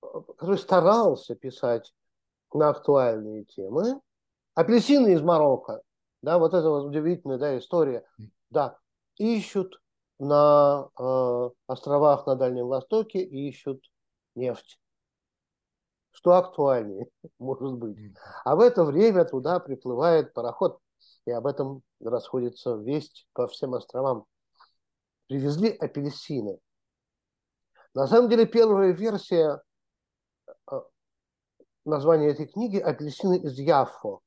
[0.00, 1.94] который старался писать
[2.52, 4.00] на актуальные темы.
[4.54, 5.82] Апельсины из Марокко,
[6.20, 8.04] да, вот это вот удивительная да, история.
[8.50, 8.76] Да,
[9.16, 9.80] ищут
[10.18, 13.82] на э, островах на Дальнем Востоке ищут
[14.34, 14.78] нефть.
[16.18, 17.06] Что актуальнее,
[17.38, 17.96] может быть.
[18.44, 20.80] А в это время туда приплывает пароход,
[21.26, 24.24] и об этом расходится весть по всем островам.
[25.28, 26.58] Привезли апельсины.
[27.94, 29.62] На самом деле первая версия
[30.48, 30.80] э,
[31.84, 34.20] названия этой книги «Апельсины из Яффо».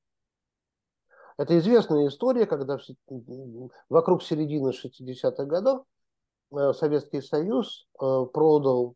[1.37, 2.77] Это известная история, когда
[3.89, 5.85] вокруг середины 60-х годов
[6.53, 8.95] э, Советский Союз э, продал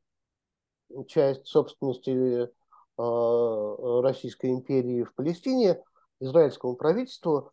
[1.08, 2.50] часть собственности
[2.98, 5.84] Российской империи в Палестине
[6.20, 7.52] израильскому правительству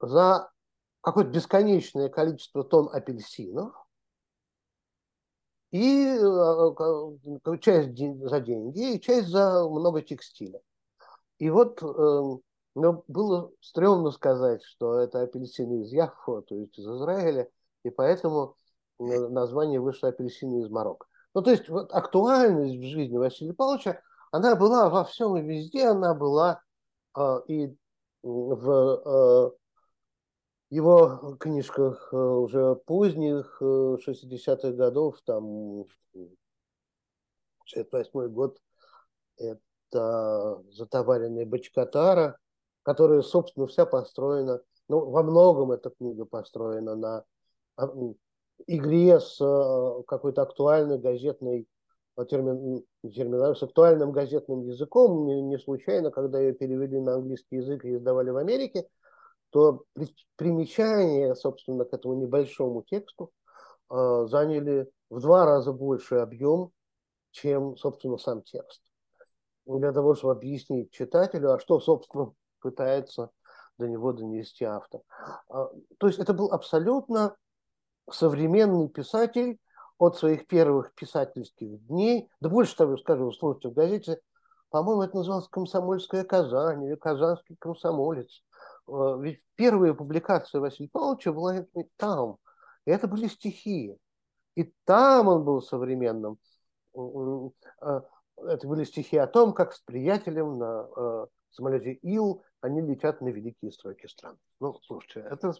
[0.00, 0.50] за
[1.00, 3.74] какое-то бесконечное количество тонн апельсинов
[5.70, 6.18] и
[7.60, 10.60] часть за деньги, и часть за много текстиля.
[11.38, 12.42] И вот эм,
[12.74, 17.48] но было стрёмно сказать, что это апельсины из Яффо, то есть из Израиля,
[17.84, 18.56] и поэтому
[18.98, 21.06] название вышло апельсины из Марокко.
[21.34, 25.86] Ну, то есть вот актуальность в жизни Василия Павловича, она была во всем и везде,
[25.86, 26.60] она была
[27.16, 27.76] э, и
[28.22, 29.50] в, э,
[30.70, 35.84] его книжках уже поздних 60-х годов, там
[37.64, 38.60] 68 год,
[39.36, 42.38] это «Затоваренная бочкотара»,
[42.82, 47.24] которая, собственно, вся построена, ну, во многом эта книга построена на
[47.76, 47.88] а,
[48.66, 51.64] игре с э, какой-то актуальной газетной э,
[52.24, 55.26] термин, термин, с актуальным газетным языком.
[55.26, 58.86] Не, не случайно, когда ее перевели на английский язык и издавали в Америке,
[59.50, 59.84] то
[60.36, 63.32] примечания, собственно, к этому небольшому тексту
[63.90, 66.70] э, заняли в два раза больше объем,
[67.32, 68.82] чем, собственно, сам текст.
[69.66, 73.30] Для того, чтобы объяснить читателю, а что, собственно, пытается
[73.78, 75.00] до него донести автор.
[75.48, 77.36] А, то есть это был абсолютно
[78.10, 79.58] современный писатель
[80.00, 82.30] от своих первых писательских дней.
[82.40, 84.18] Да больше того скажу, слушайте, в газете,
[84.70, 88.42] по-моему, это называлось «Комсомольская Казань» или «Казанский комсомолец».
[88.88, 92.38] А, ведь первая публикация Василия Павловича была там.
[92.86, 93.98] И это были стихи.
[94.56, 96.38] И там он был современным.
[96.94, 98.02] А,
[98.38, 103.72] это были стихи о том, как с приятелем на самолете Ил они летят на великие
[103.72, 104.38] строки стран.
[104.60, 105.54] Ну, слушайте, это,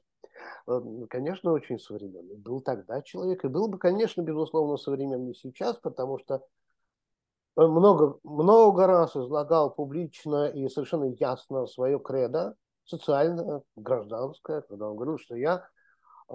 [0.66, 2.36] э, конечно, очень современный.
[2.36, 6.42] Был тогда человек, и был бы, конечно, безусловно, современный сейчас, потому что
[7.56, 14.96] он много, много раз излагал публично и совершенно ясно свое кредо, социальное, гражданское, когда он
[14.96, 15.66] говорил, что я
[16.28, 16.34] э,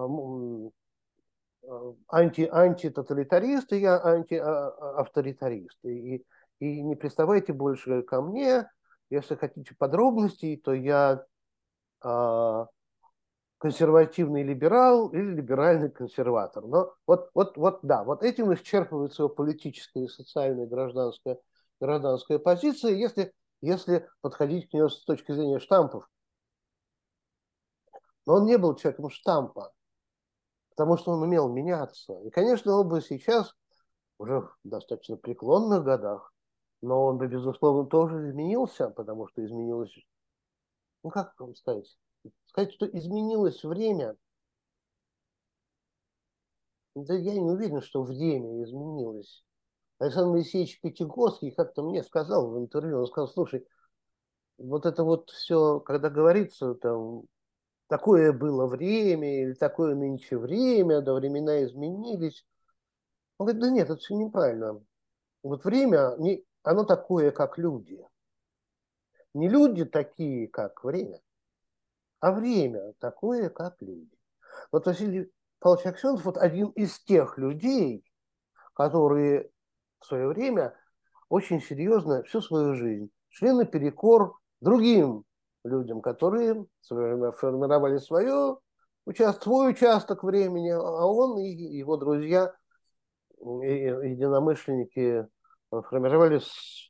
[1.63, 5.83] э, анти, антитоталитарист, и я антиавторитарист.
[5.85, 6.25] И,
[6.59, 8.67] и не приставайте больше ко мне,
[9.09, 11.25] если хотите подробностей, то я
[12.03, 12.65] э,
[13.57, 16.65] консервативный либерал или либеральный консерватор.
[16.65, 21.39] Но вот, вот, вот, да, вот этим исчерпывается его политическая социальная гражданская,
[21.79, 26.07] гражданская позиция, если, если подходить к нему с точки зрения штампов.
[28.25, 29.71] Но он не был человеком штампа,
[30.69, 32.19] потому что он умел меняться.
[32.21, 33.55] И, конечно, он бы сейчас,
[34.17, 36.34] уже в достаточно преклонных годах,
[36.81, 39.93] но он бы, безусловно, тоже изменился, потому что изменилось,
[41.03, 41.97] ну как вам сказать,
[42.45, 44.15] сказать, что изменилось время,
[46.95, 49.43] да я не уверен, что время изменилось.
[49.99, 53.65] Александр Моисеевич Пятигорский как-то мне сказал в интервью, он сказал, слушай,
[54.57, 57.23] вот это вот все, когда говорится, там,
[57.87, 62.45] такое было время, или такое нынче время, да времена изменились.
[63.37, 64.81] Он говорит, да нет, это все неправильно.
[65.43, 68.05] Вот время, не, оно такое, как люди.
[69.33, 71.21] Не люди такие, как время,
[72.19, 74.17] а время такое, как люди.
[74.71, 78.05] Вот Василий Павлович Аксенов вот один из тех людей,
[78.73, 79.49] которые
[79.99, 80.75] в свое время
[81.29, 85.25] очень серьезно всю свою жизнь шли наперекор другим
[85.63, 88.57] людям, которые формировали свое,
[89.41, 92.55] свой участок времени, а он и его друзья,
[93.39, 95.27] единомышленники
[95.83, 96.41] формировали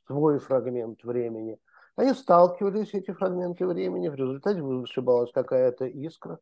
[0.06, 1.58] свой фрагмент времени.
[1.96, 6.38] Они сталкивались, эти фрагменты времени, в результате вышибалась какая-то искра.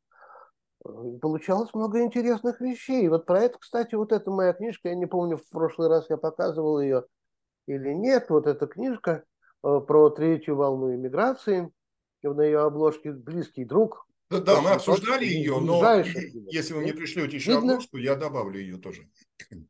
[0.82, 3.08] Получалось много интересных вещей.
[3.08, 6.16] Вот про это, кстати, вот эта моя книжка, я не помню, в прошлый раз я
[6.16, 7.04] показывал ее
[7.66, 9.24] или нет, вот эта книжка
[9.62, 11.72] э, про третью волну иммиграции,
[12.22, 14.06] на ее обложке близкий друг.
[14.30, 16.02] Да, да мы обсуждали ее, но
[16.50, 17.74] если вы мне пришлете еще Видно?
[17.74, 19.08] обложку, я добавлю ее тоже.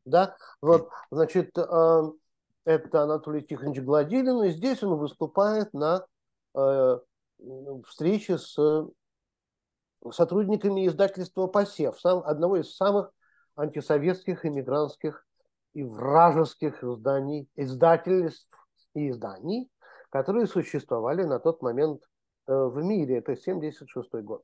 [0.05, 2.01] Да, вот, значит, э,
[2.65, 6.05] это Анатолий Тихонович Гладилин, и здесь он выступает на
[6.55, 6.99] э,
[7.87, 8.57] встрече с
[10.11, 13.11] сотрудниками издательства «Посев», сам, одного из самых
[13.55, 15.25] антисоветских, иммигрантских
[15.73, 18.49] и вражеских изданий, издательств
[18.93, 19.69] и изданий,
[20.09, 22.01] которые существовали на тот момент
[22.47, 23.17] э, в мире.
[23.17, 24.43] Это 1976 год.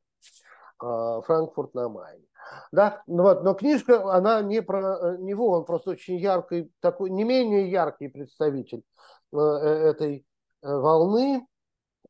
[0.81, 2.25] Э, Франкфурт на Майне.
[2.71, 7.09] Да, ну вот, но книжка, она не про э, него, он просто очень яркий, такой,
[7.11, 8.83] не менее яркий представитель
[9.31, 10.25] э, этой
[10.61, 11.47] волны,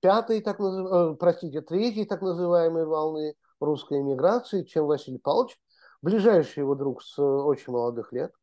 [0.01, 1.17] пятой, так назыв...
[1.19, 5.57] простите, третьей так называемой волны русской эмиграции, чем Василий Павлович,
[6.01, 8.33] ближайший его друг с очень молодых лет.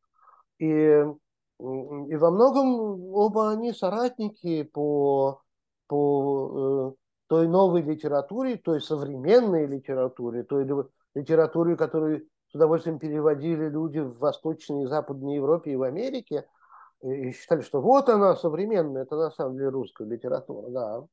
[0.57, 1.05] И, и
[1.59, 5.41] во многом оба они соратники по,
[5.87, 6.95] по
[7.29, 10.67] той новой литературе, той современной литературе, той
[11.13, 16.47] литературе, которую с удовольствием переводили люди в Восточной и Западной Европе и в Америке,
[17.03, 21.05] и считали, что вот она современная, это на самом деле русская литература, да.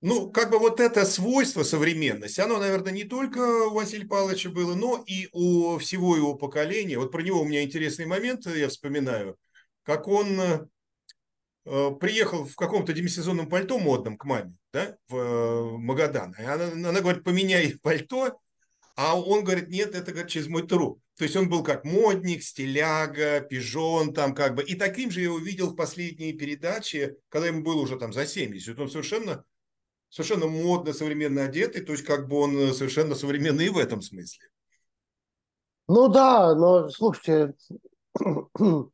[0.00, 4.76] Ну, как бы вот это свойство современности, оно, наверное, не только у Василия Павловича было,
[4.76, 6.98] но и у всего его поколения.
[6.98, 9.36] Вот про него у меня интересный момент, я вспоминаю,
[9.82, 10.66] как он э,
[11.64, 16.34] приехал в каком-то демисезонном пальто модном к маме, да, в э, Магадан.
[16.38, 18.40] И она, она говорит, поменяй пальто,
[18.96, 21.00] а он говорит, нет, это говорит, через мой труп.
[21.16, 24.62] То есть он был как модник, стиляга, пижон там как бы.
[24.64, 28.26] И таким же я его видел в последней передаче, когда ему было уже там за
[28.26, 28.78] 70.
[28.78, 29.44] Он совершенно,
[30.08, 34.48] совершенно модно, современно одетый, то есть как бы он совершенно современный в этом смысле.
[35.86, 37.54] Ну да, но слушайте,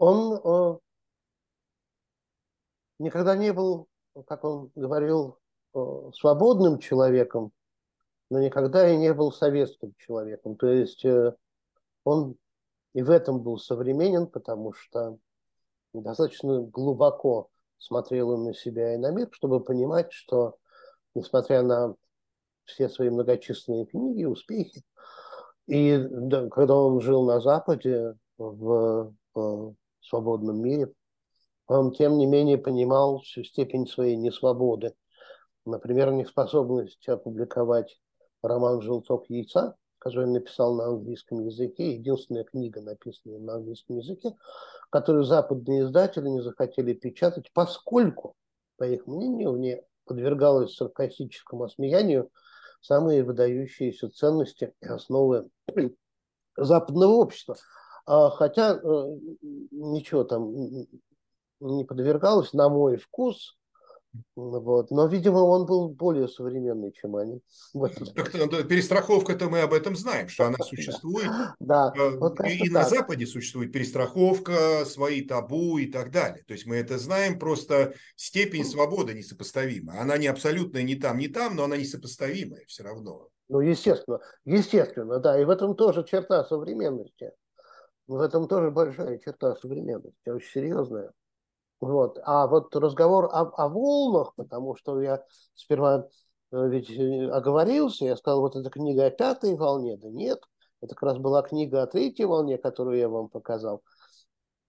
[0.00, 0.80] он
[2.98, 3.86] никогда не был,
[4.26, 5.38] как он говорил,
[6.14, 7.52] свободным человеком,
[8.30, 10.56] но никогда и не был советским человеком.
[10.56, 11.34] То есть э,
[12.04, 12.36] он
[12.92, 15.18] и в этом был современен, потому что
[15.92, 20.56] достаточно глубоко смотрел он на себя и на мир, чтобы понимать, что,
[21.14, 21.94] несмотря на
[22.64, 24.82] все свои многочисленные книги, успехи,
[25.66, 29.74] и да, когда он жил на Западе, в, в
[30.06, 30.92] свободном мире,
[31.66, 34.94] он, тем не менее, понимал всю степень своей несвободы.
[35.64, 38.00] Например, неспособность опубликовать
[38.42, 44.34] роман «Желток яйца», который он написал на английском языке, единственная книга, написанная на английском языке,
[44.90, 48.34] которую западные издатели не захотели печатать, поскольку,
[48.76, 52.30] по их мнению, в ней подвергалась саркастическому осмеянию
[52.80, 55.50] самые выдающиеся ценности и основы
[56.56, 57.56] западного общества.
[58.10, 59.18] А, хотя э,
[59.70, 60.52] ничего там
[61.60, 63.56] не подвергалось, на мой вкус,
[64.34, 64.90] вот.
[64.90, 67.40] Но, видимо, он был более современный, чем они.
[67.72, 71.30] Перестраховка-то мы об этом знаем, что она существует.
[71.60, 71.92] Да.
[71.96, 76.42] Э, вот и, и на Западе существует перестраховка, свои табу и так далее.
[76.48, 80.00] То есть мы это знаем, просто степень свободы несопоставима.
[80.00, 83.28] Она не абсолютная ни там, ни там, но она несопоставимая все равно.
[83.48, 85.40] Ну, естественно, естественно, да.
[85.40, 87.30] И в этом тоже черта современности.
[88.10, 91.12] В этом тоже большая черта современности, очень серьезная.
[91.80, 92.18] Вот.
[92.24, 96.08] А вот разговор о, о волнах, потому что я сперва
[96.50, 100.42] э, ведь э, оговорился, я сказал, вот эта книга о пятой волне, да нет,
[100.80, 103.84] это как раз была книга о третьей волне, которую я вам показал.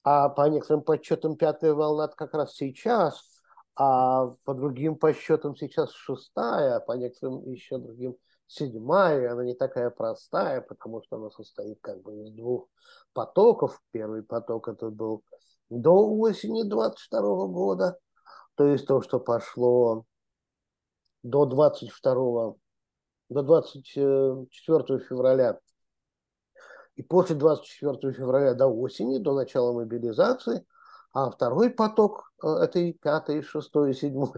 [0.03, 3.23] А по некоторым подсчетам пятая волна как раз сейчас,
[3.75, 8.17] а по другим подсчетам сейчас шестая, а по некоторым еще другим
[8.51, 12.67] седьмая, она не такая простая, потому что она состоит как бы из двух
[13.13, 13.81] потоков.
[13.91, 15.23] Первый поток это был
[15.69, 17.97] до осени 22 года,
[18.55, 20.05] то есть то, что пошло
[21.23, 22.55] до 22
[23.29, 25.59] до 24 февраля
[26.95, 30.65] и после 24 февраля до осени, до начала мобилизации,
[31.13, 34.33] а второй поток э, этой пятой, шестой седьмой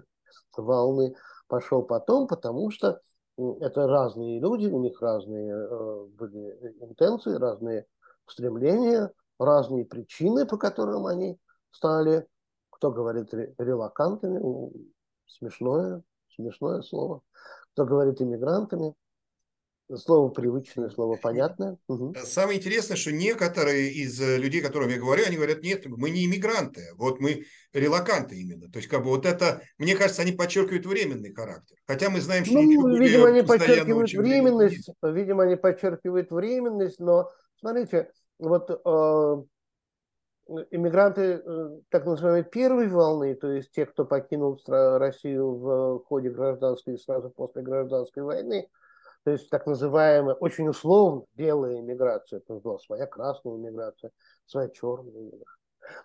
[0.56, 1.16] волны
[1.48, 3.02] пошел потом, потому что
[3.38, 7.86] это разные люди, у них разные э, были интенции, разные
[8.28, 11.38] стремления, разные причины, по которым они
[11.72, 12.28] стали,
[12.70, 14.40] кто говорит релакантами,
[15.26, 16.04] смешное,
[16.36, 17.22] смешное слово,
[17.74, 18.94] кто говорит иммигрантами,
[19.98, 21.78] Слово привычное, слово понятное.
[21.88, 22.16] Угу.
[22.24, 26.26] Самое интересное, что некоторые из э, людей, которым я говорю, они говорят, нет, мы не
[26.26, 28.70] иммигранты, вот мы релаканты именно.
[28.70, 31.78] То есть, как бы вот это, мне кажется, они подчеркивают временный характер.
[31.86, 37.30] Хотя мы знаем, что ну, видимо, они подчеркивают временность, видимо, они подчеркивают временность, но
[37.60, 39.44] смотрите, вот э,
[40.72, 46.96] иммигранты э, так называемой первой волны, то есть те, кто покинул Россию в ходе гражданской
[46.96, 48.68] и сразу после гражданской войны,
[49.24, 54.12] то есть так называемая, очень условно, белая иммиграция, это была своя красная иммиграция,
[54.46, 55.58] своя черная иммиграция.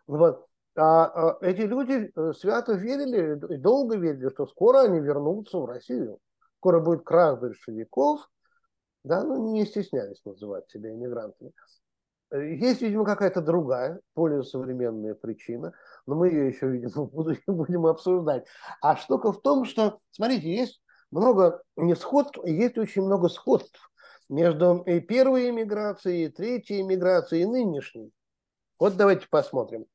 [0.06, 0.46] Вот.
[0.76, 5.64] А, а эти люди э, свято верили и долго верили, что скоро они вернутся в
[5.64, 6.20] Россию.
[6.58, 8.28] Скоро будет крах большевиков,
[9.02, 11.52] да, ну не стеснялись называть себя иммигрантами.
[12.30, 15.72] Есть, видимо, какая-то другая, более современная причина,
[16.06, 17.06] но мы ее еще, видимо,
[17.46, 18.46] будем обсуждать.
[18.80, 20.80] А штука в том, что, смотрите, есть
[21.10, 23.90] много несходств, есть очень много сходств
[24.28, 28.12] между и первой иммиграцией, и третьей иммиграцией, и нынешней.
[28.78, 29.86] Вот давайте посмотрим.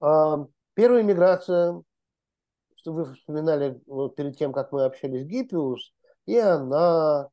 [0.00, 1.82] А, первая иммиграция,
[2.76, 5.92] что вы вспоминали вот перед тем, как мы общались, Гиппиус,
[6.26, 7.28] и она,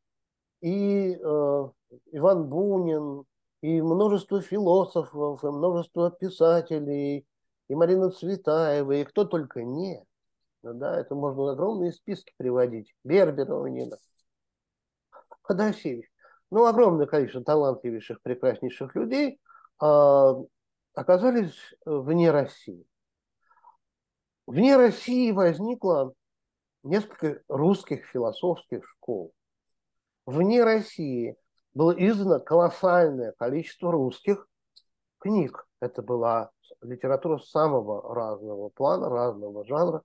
[0.61, 1.69] и э,
[2.11, 3.23] Иван Бунин,
[3.61, 7.25] и множество философов, и множество писателей,
[7.67, 10.03] и Марина Цветаева, и кто только не.
[10.73, 12.93] Да, это можно огромные списки приводить.
[13.03, 13.97] Берберова Нина.
[15.41, 16.05] Ходосевич.
[16.51, 19.39] Ну, огромное количество талантливейших, прекраснейших людей
[19.81, 20.33] э,
[20.93, 22.85] оказались вне России.
[24.45, 26.13] Вне России возникло
[26.83, 29.33] несколько русских философских школ.
[30.25, 31.35] Вне России
[31.73, 34.47] было издано колоссальное количество русских
[35.19, 35.67] книг.
[35.79, 36.51] Это была
[36.81, 40.01] литература самого разного плана, разного жанра.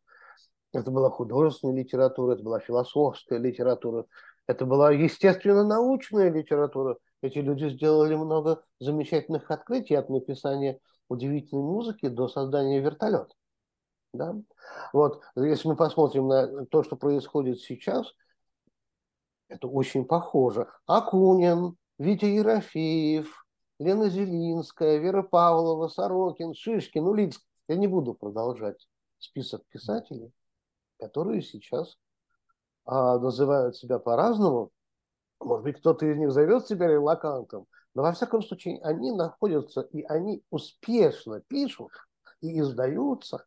[0.72, 4.06] Это была художественная литература, это была философская литература,
[4.46, 6.96] это была естественно-научная литература.
[7.20, 13.34] Эти люди сделали много замечательных открытий от написания удивительной музыки до создания вертолета.
[14.12, 14.34] Да?
[14.92, 18.12] Вот, если мы посмотрим на то, что происходит сейчас,
[19.48, 20.68] это очень похоже.
[20.86, 23.46] Акунин, Витя Ерофеев,
[23.78, 27.38] Лена Зелинская, Вера Павлова, Сорокин, Шишкин, Лиц.
[27.68, 30.32] Я не буду продолжать список писателей,
[31.02, 31.98] которые сейчас
[32.84, 34.70] а, называют себя по-разному.
[35.40, 40.02] Может быть, кто-то из них зовет себя релакантом, но во всяком случае они находятся и
[40.02, 41.90] они успешно пишут
[42.40, 43.44] и издаются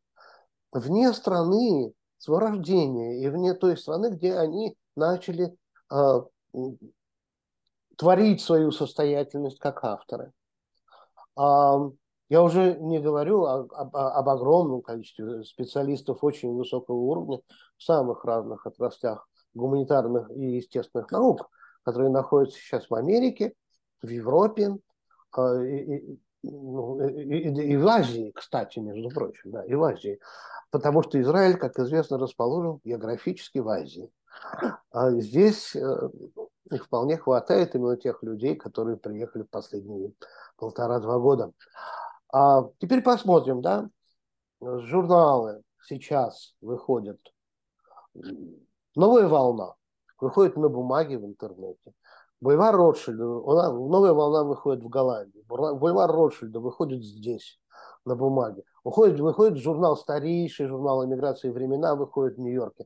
[0.73, 5.55] вне страны своего рождения и вне той страны, где они начали
[5.93, 6.21] э,
[7.97, 10.33] творить свою состоятельность как авторы.
[11.37, 11.89] А,
[12.29, 17.41] я уже не говорю о, об, об огромном количестве специалистов очень высокого уровня
[17.77, 21.49] в самых разных отраслях гуманитарных и естественных наук,
[21.83, 23.53] которые находятся сейчас в Америке,
[24.01, 24.75] в Европе
[25.31, 30.19] а, и, и, ну, и, и в Азии, кстати, между прочим, да, и в Азии.
[30.71, 34.11] Потому что Израиль, как известно, расположен географически в Азии.
[34.91, 36.09] А здесь э,
[36.83, 40.11] вполне хватает именно тех людей, которые приехали в последние
[40.57, 41.51] полтора-два года.
[42.37, 43.89] А теперь посмотрим, да,
[44.59, 47.17] журналы сейчас выходят.
[48.93, 49.75] Новая волна
[50.19, 51.93] выходит на бумаге в интернете.
[52.41, 55.45] Бульвар Ротшильда, новая волна выходит в Голландии.
[55.47, 57.57] Бульвар Ротшильда выходит здесь,
[58.03, 58.63] на бумаге.
[58.83, 62.85] Выходит, выходит журнал, старейший журнал «Эмиграции времена», выходит в Нью-Йорке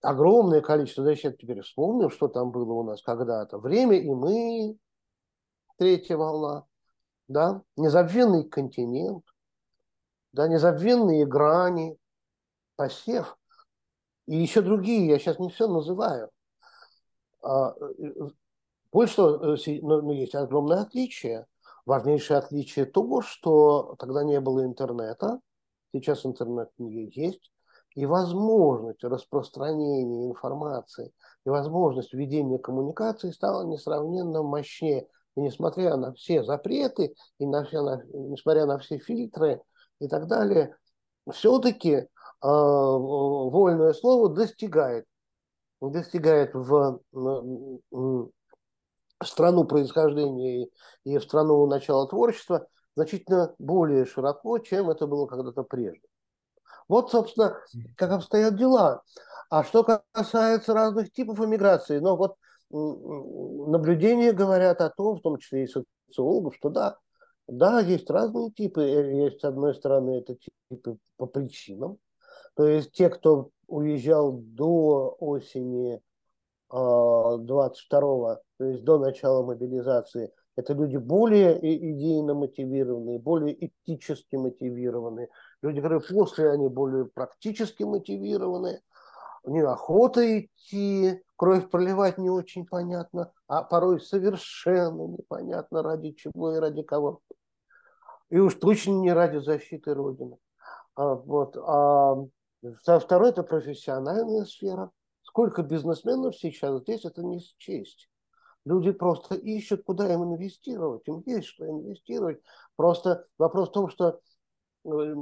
[0.00, 3.58] огромное количество, да, сейчас теперь вспомним, что там было у нас когда-то.
[3.58, 4.78] Время и мы,
[5.78, 6.66] третья волна,
[7.28, 9.24] да, незабвенный континент,
[10.32, 11.96] да, незабвенные грани,
[12.76, 13.36] посев,
[14.26, 16.30] и еще другие, я сейчас не все называю.
[17.42, 17.74] А,
[18.90, 21.46] больше того, э, но есть огромное отличие.
[21.84, 25.40] Важнейшее отличие то, что тогда не было интернета,
[25.92, 27.52] сейчас интернет есть,
[27.94, 31.12] и возможность распространения информации,
[31.44, 35.08] и возможность ведения коммуникации стала несравненно мощнее.
[35.36, 39.60] И несмотря на все запреты, и на все, на, несмотря на все фильтры
[39.98, 40.76] и так далее,
[41.32, 42.06] все-таки э,
[42.42, 45.06] вольное слово достигает,
[45.80, 48.30] достигает в, в
[49.22, 50.68] страну происхождения
[51.04, 56.06] и в страну начала творчества значительно более широко, чем это было когда-то прежде.
[56.88, 57.58] Вот, собственно,
[57.96, 59.02] как обстоят дела.
[59.50, 62.36] А что касается разных типов эмиграции, ну вот
[62.74, 66.98] наблюдения говорят о том, в том числе и социологов, что да,
[67.46, 68.82] да, есть разные типы.
[68.82, 70.36] Есть, с одной стороны, это
[70.70, 71.98] типы по причинам.
[72.54, 76.00] То есть те, кто уезжал до осени
[76.70, 85.28] 22 а, то есть до начала мобилизации, это люди более идейно мотивированные, более этически мотивированные,
[85.64, 88.82] Люди, которые после, они более практически мотивированы,
[89.44, 96.56] у них охота идти, кровь проливать не очень понятно, а порой совершенно непонятно ради чего
[96.56, 97.20] и ради кого.
[98.30, 100.38] И уж точно не ради защиты Родины.
[100.96, 101.56] А, вот.
[101.56, 102.16] А
[102.98, 104.90] второе– это профессиональная сфера.
[105.22, 108.08] Сколько бизнесменов сейчас здесь, это не счесть.
[108.64, 111.06] Люди просто ищут, куда им инвестировать.
[111.06, 112.40] Им есть что инвестировать.
[112.76, 114.20] Просто вопрос в том, что
[114.84, 115.14] Э,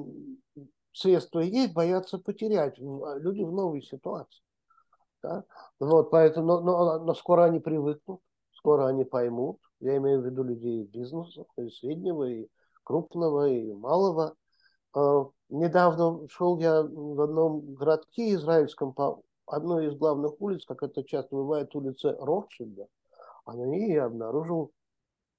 [0.92, 2.78] средства есть, боятся потерять.
[2.78, 4.42] А люди в новой ситуации.
[5.22, 5.44] Да?
[5.78, 8.20] Вот, поэтому, но, но, но скоро они привыкнут,
[8.52, 9.58] скоро они поймут.
[9.80, 12.48] Я имею в виду людей бизнеса, и среднего, и
[12.84, 14.36] крупного, и малого.
[14.94, 21.04] Э, недавно шел я в одном городке израильском по одной из главных улиц, как это
[21.04, 22.86] часто бывает, улица Ротшильда,
[23.44, 24.72] а на ней я обнаружил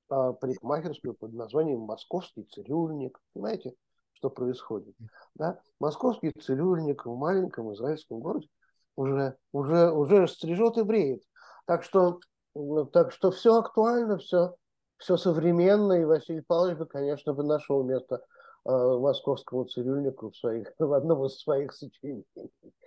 [0.10, 3.20] э, парикмахерскую под названием «Московский цирюльник».
[3.34, 3.76] Понимаете?
[4.24, 4.96] Что происходит.
[5.36, 5.60] Да?
[5.82, 8.48] Московский цирюльник в маленьком израильском городе
[8.96, 11.22] уже, уже, уже стрижет и бреет.
[11.66, 12.22] Так что,
[12.56, 14.56] ну, так что все актуально, все,
[14.98, 18.24] все современно, и Василий Павлович бы, конечно, бы нашел место
[18.66, 22.24] э, московскому цирюльнику в, своих, в одном из своих сочинений.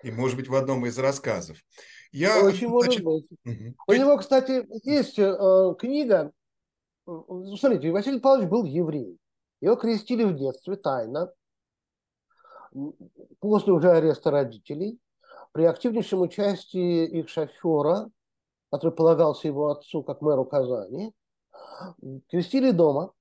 [0.02, 1.58] И, может быть, в одном из рассказов.
[2.12, 2.70] Я, Очень значит...
[2.70, 3.26] может быть.
[3.44, 3.74] Угу.
[3.88, 6.32] У него, кстати, есть э, книга.
[7.04, 9.18] Смотрите, Василий Павлович был еврей.
[9.60, 11.32] Его крестили в детстве тайно,
[13.40, 14.98] после уже ареста родителей,
[15.52, 18.10] при активнейшем участии их шофера,
[18.70, 21.14] который полагался его отцу как мэру Казани,
[22.28, 23.12] крестили дома,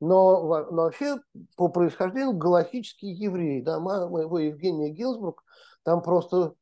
[0.00, 1.16] но, но вообще
[1.56, 3.62] по происхождению галактический еврей.
[3.62, 5.44] Да, моего Евгения Гилсбрук,
[5.84, 6.54] там просто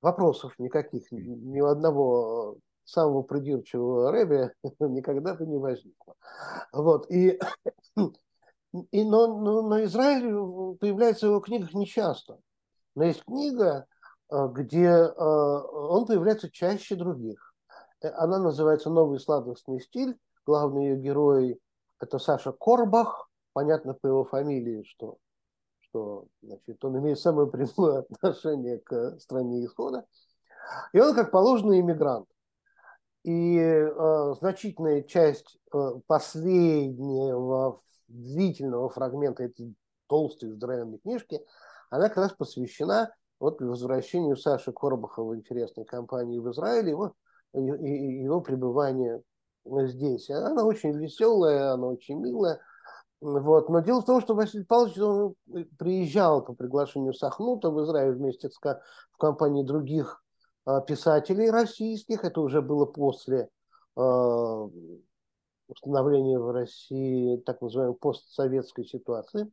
[0.00, 6.16] вопросов никаких, ни у одного самого придирчивого Рэби никогда бы не возникло.
[6.72, 7.38] Вот, и,
[8.72, 12.38] и но, но, но Израиль появляется в его книгах нечасто.
[12.94, 13.86] Но есть книга,
[14.30, 17.54] э, где э, он появляется чаще других.
[18.02, 20.18] Э, она называется «Новый сладостный стиль».
[20.44, 21.60] Главный ее герой–
[22.00, 23.30] это Саша Корбах.
[23.52, 25.18] Понятно по его фамилии, что,
[25.80, 30.06] что значит, он имеет самое прямое отношение к стране исхода.
[30.92, 32.26] И он, как положено, иммигрант.
[33.24, 37.80] И э, значительная часть э, последнего
[38.12, 39.74] длительного фрагмента этой
[40.06, 41.40] толстой здоровенной книжки,
[41.90, 47.14] она как раз посвящена вот возвращению Саши Корбаха в интересной компании в Израиле, его,
[47.54, 49.22] его пребывание
[49.64, 50.30] здесь.
[50.30, 52.60] Она очень веселая, она очень милая.
[53.20, 53.68] Вот.
[53.68, 55.34] Но дело в том, что Василий Павлович он
[55.78, 60.22] приезжал по приглашению Сахнута в Израиль вместе с, в компании других
[60.64, 62.24] а, писателей российских.
[62.24, 63.48] Это уже было после
[63.96, 64.68] а,
[65.72, 69.50] установления в России так называемой постсоветской ситуации.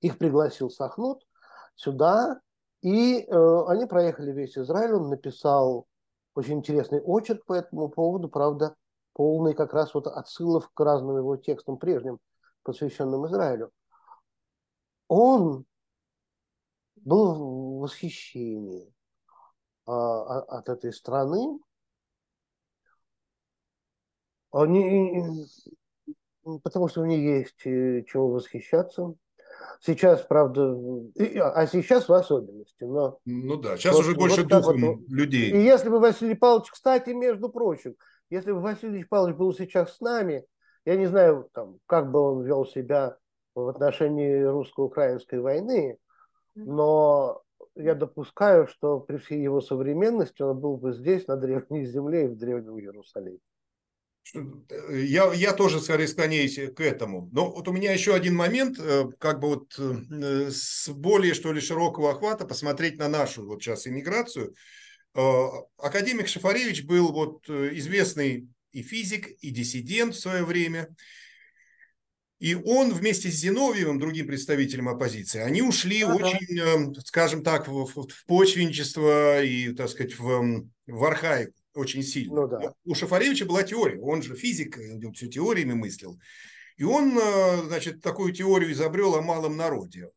[0.00, 1.26] Их пригласил Сахнут
[1.74, 2.40] сюда,
[2.82, 4.94] и э, они проехали весь Израиль.
[4.94, 5.86] Он написал
[6.34, 8.76] очень интересный очерк по этому поводу, правда,
[9.12, 12.18] полный как раз вот отсылов к разным его текстам прежним,
[12.62, 13.70] посвященным Израилю.
[15.08, 15.64] Он
[16.96, 18.92] был в восхищении
[19.86, 21.58] а, от этой страны,
[24.54, 25.46] они,
[26.62, 29.14] потому что у них есть э, чего восхищаться.
[29.80, 30.76] Сейчас, правда,
[31.40, 32.84] а сейчас в особенности.
[32.84, 35.50] Но ну да, сейчас вот, уже больше вот духом вот, людей.
[35.50, 37.94] И если бы Василий Павлович, кстати, между прочим,
[38.30, 40.46] если бы Василий Павлович был сейчас с нами,
[40.84, 43.16] я не знаю, там, как бы он вел себя
[43.54, 45.98] в отношении русско-украинской войны,
[46.54, 47.42] но
[47.74, 52.28] я допускаю, что при всей его современности он был бы здесь, на Древней Земле и
[52.28, 53.38] в Древнем Иерусалиме.
[54.32, 57.28] Я, я тоже скорее склоняюсь к этому.
[57.32, 61.52] Но вот у меня еще один момент, э, как бы вот э, с более, что
[61.52, 64.54] ли, широкого охвата посмотреть на нашу вот сейчас иммиграцию.
[65.14, 65.46] Э,
[65.78, 70.88] академик Шафаревич был вот известный и физик, и диссидент в свое время.
[72.40, 76.14] И он вместе с Зиновьевым, другим представителем оппозиции, они ушли ага.
[76.14, 82.42] очень, скажем так, в, в почвенничество и, так сказать, в, в архаику очень сильно.
[82.42, 82.74] Ну, да.
[82.84, 86.18] У Шафаревича была теория, он же физик, он все теориями мыслил.
[86.76, 90.10] И он, э, значит, такую теорию изобрел о малом народе.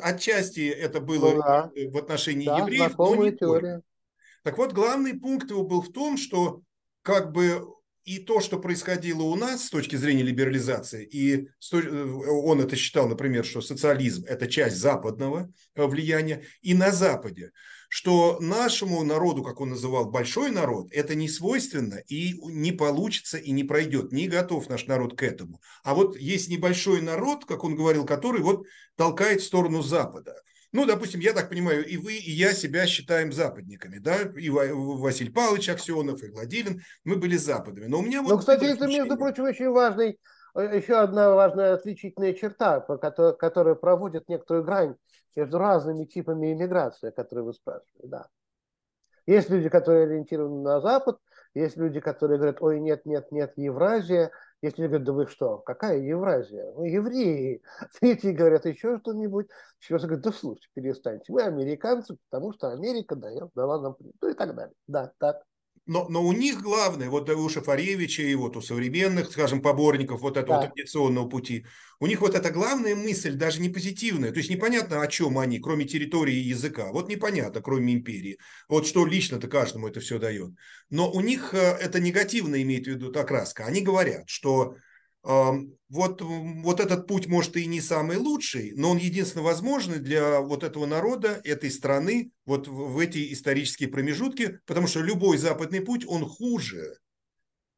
[0.00, 1.70] Отчасти это было ну, да.
[1.90, 3.82] в отношении да, евреев, но не теория.
[4.42, 6.62] Так вот, главный пункт его был в том, что
[7.02, 7.64] как бы
[8.04, 13.44] и то, что происходило у нас с точки зрения либерализации, и он это считал, например,
[13.44, 17.52] что социализм– это часть западного э, влияния, и на Западе,
[17.94, 23.50] что нашему народу, как он называл, большой народ, это не свойственно и не получится, и
[23.50, 25.60] не пройдет, не готов наш народ к этому.
[25.84, 28.64] А вот есть небольшой народ, как он говорил, который вот
[28.96, 30.34] толкает в сторону Запада–
[30.72, 35.30] ну, допустим, я так понимаю, и вы, и я себя считаем западниками, да, и Василий
[35.30, 37.88] Павлович Аксенов, и Владимир, мы были западами.
[37.88, 38.30] Но у меня вот...
[38.30, 40.18] Ну, кстати, это, между прочим, очень важный,
[40.54, 44.96] э, еще одна важная отличительная черта, которая проводит некоторую грань
[45.36, 48.28] между разными типами иммиграции, о которой вы спрашивали, да.
[49.26, 51.18] Есть люди, которые ориентированы на Запад,
[51.54, 55.98] есть люди, которые говорят, ой, нет, нет, нет, Евразия, если говорят, да вы что, какая
[55.98, 56.70] Евразия?
[56.72, 57.62] Вы евреи.
[58.00, 59.48] Третьи говорят еще что-нибудь.
[59.80, 61.32] Четвертый говорят, да слушайте, перестаньте.
[61.32, 63.96] Мы американцы, потому что Америка дает, дала нам...
[64.20, 64.74] Ну и так далее.
[64.86, 65.42] Да, так
[65.86, 70.36] но, но у них главное, вот у Шафаревича и вот у современных, скажем, поборников вот
[70.36, 70.68] этого да.
[70.68, 71.66] традиционного пути,
[71.98, 75.58] у них вот эта главная мысль даже не позитивная, то есть непонятно, о чем они,
[75.58, 80.52] кроме территории и языка, вот непонятно, кроме империи, вот что лично-то каждому это все дает.
[80.90, 83.64] Но у них э, это негативно имеет в виду окраска.
[83.64, 84.76] Они говорят, что
[85.22, 90.64] вот, вот этот путь, может, и не самый лучший, но он единственно возможный для вот
[90.64, 96.24] этого народа, этой страны, вот в эти исторические промежутки, потому что любой западный путь, он
[96.24, 96.98] хуже,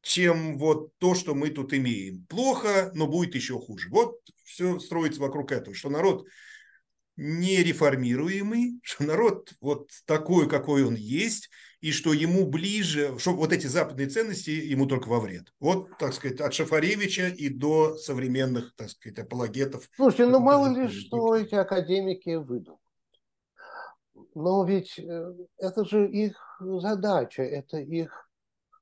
[0.01, 2.25] чем вот то, что мы тут имеем.
[2.27, 3.89] Плохо, но будет еще хуже.
[3.89, 6.25] Вот все строится вокруг этого, что народ
[7.17, 11.49] нереформируемый, что народ вот такой, какой он есть,
[11.85, 15.53] и что ему ближе, что вот эти западные ценности ему только во вред.
[15.59, 19.87] Вот, так сказать, от Шафаревича и до современных, так сказать, апологетов.
[19.95, 22.81] Слушайте, ну мало ли, что эти академики выдумают.
[24.33, 28.31] Но ведь э, это же их задача, это их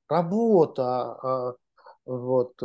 [0.08, 1.12] работа.
[1.12, 1.54] А,
[2.06, 2.58] Вот.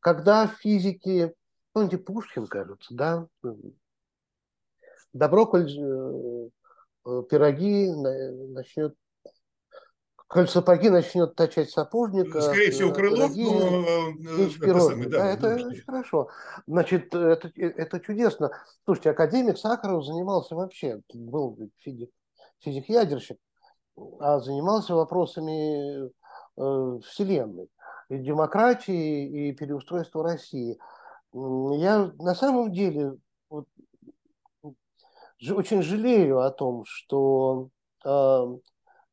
[0.00, 1.34] Когда физики,
[1.74, 3.26] помните, Пушкин, кажется, да,
[5.12, 5.68] добро, коль
[7.04, 7.90] пироги
[8.54, 8.94] начнет
[10.30, 12.40] коль сапоги начнет точать сапожника.
[12.40, 16.28] Скорее всего, Крылов, но это, самый, да, да, это хорошо.
[16.68, 18.52] Значит, это, это чудесно.
[18.84, 22.10] Слушайте, академик Сахаров занимался вообще, был физик,
[22.60, 23.38] физик-ядерщик,
[24.20, 27.68] а занимался вопросами э, Вселенной,
[28.08, 30.78] и демократии, и переустройства России.
[31.32, 33.16] Я на самом деле
[33.48, 33.66] вот,
[35.42, 37.70] очень жалею о том, что
[38.04, 38.08] э,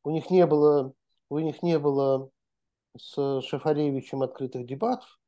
[0.04, 0.92] у них не было
[1.30, 2.30] у них не было
[2.96, 5.18] с Шафаревичем открытых дебатов.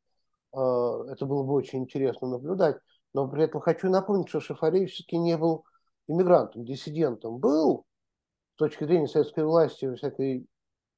[0.53, 2.77] А, это было бы очень интересно наблюдать.
[3.13, 5.65] Но при этом хочу напомнить, что Шафаревич все-таки не был
[6.07, 7.39] иммигрантом, диссидентом.
[7.39, 7.85] Был,
[8.55, 10.47] с точки зрения советской власти, всякой,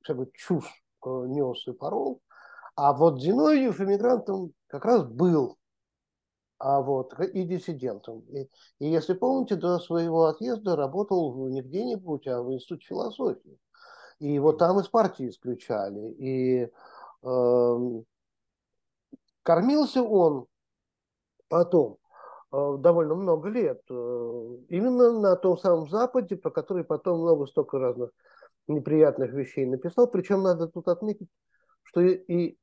[0.02, 2.20] всякой чушь э, нес и порол.
[2.74, 5.58] А вот Зиновьев иммигрантом как раз был.
[6.58, 8.20] А вот, и диссидентом.
[8.28, 8.48] И,
[8.78, 13.58] и если помните, до своего отъезда работал не где-нибудь, а в Институте философии.
[14.22, 16.12] И вот там из партии исключали.
[16.12, 16.70] И
[17.22, 18.02] э,
[19.42, 20.46] кормился он
[21.48, 21.98] потом
[22.52, 23.94] э, довольно много лет э,
[24.68, 28.10] именно на том самом Западе, про который потом много столько разных
[28.68, 30.06] неприятных вещей написал.
[30.06, 31.28] Причем надо тут отметить,
[31.82, 32.56] что и,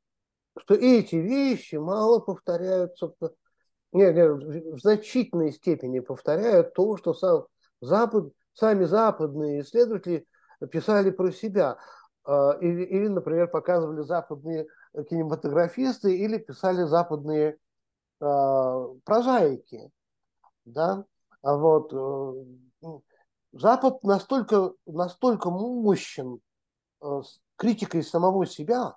[0.60, 3.14] что эти вещи мало повторяются,
[3.92, 4.30] не, не,
[4.76, 7.48] в значительной степени повторяют то, что сам
[7.82, 10.26] Запад, сами западные исследователи–
[10.68, 11.78] писали про себя.
[12.24, 14.68] А, или, или, например, показывали западные
[15.10, 17.58] кинематографисты или писали западные
[18.22, 19.92] э, прозаики.
[20.66, 21.06] Да?
[21.42, 22.60] А вот э,
[23.52, 26.40] Запад настолько, настолько мощен
[27.02, 27.22] э,
[27.56, 28.96] критикой самого себя,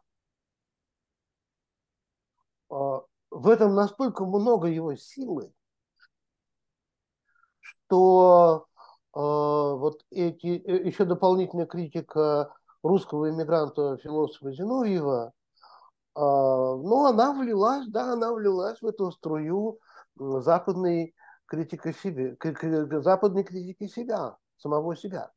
[2.71, 2.75] э,
[3.31, 5.55] в этом настолько много его силы,
[7.61, 8.67] что
[9.15, 12.53] вот эти, э, еще дополнительная критика
[12.83, 15.33] русского иммигранта философа Зиновьева,
[16.15, 16.21] а,
[16.77, 19.79] ну, она влилась, да, она влилась в эту струю
[20.17, 21.15] западной
[21.47, 22.37] критики себе,
[23.03, 25.31] западной критики себя, самого себя.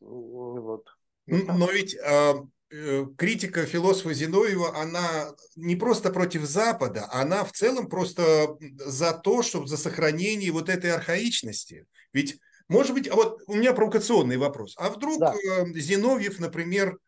[0.00, 0.86] Вот.
[1.26, 2.34] Но ведь а,
[2.70, 9.42] э, критика философа Зиновьева, она не просто против Запада, она в целом просто за то,
[9.42, 11.86] чтобы за сохранение вот этой архаичности.
[12.12, 12.40] Ведь
[12.72, 14.74] может быть, а вот у меня провокационный вопрос.
[14.78, 15.34] А вдруг да.
[15.34, 16.98] Э, Зиновьев, например,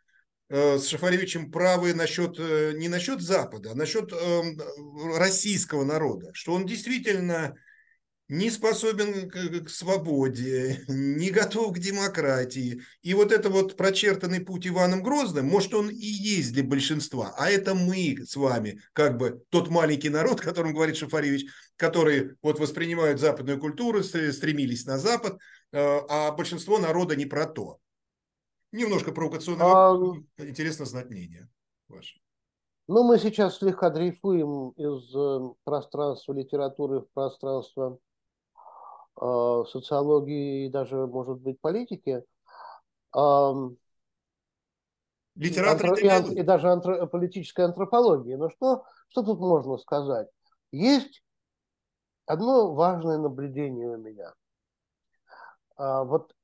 [0.50, 4.12] э, с Шафаревичем правы насчет, э, не насчет Запада, а насчет
[5.16, 7.54] российского народа, что он действительно
[8.28, 12.82] не способен к, свободе, не готов к демократии.
[13.02, 17.34] И вот это вот прочертанный путь Иваном Грозным, может, он и есть для большинства.
[17.36, 21.46] А это мы с вами, как бы тот маленький народ, о котором говорит Шафаревич,
[21.76, 25.38] которые вот воспринимают западную культуру, стремились на Запад,
[25.78, 27.78] а большинство народа не про то.
[28.72, 29.96] Немножко провокационно, а...
[30.38, 31.48] интересно знать мнение
[31.88, 32.20] ваше.
[32.86, 37.98] Ну, мы сейчас слегка дрейфуем из э, пространства литературы в пространство
[39.20, 42.24] Э, социологии и даже, может быть, политики.
[45.36, 46.32] Литераторы антро...
[46.32, 47.06] и, и даже антро...
[47.06, 48.34] политической антропологии.
[48.34, 50.28] Но что, что тут можно сказать?
[50.72, 51.22] Есть
[52.26, 54.34] одно важное наблюдение у меня.
[55.76, 56.34] А, вот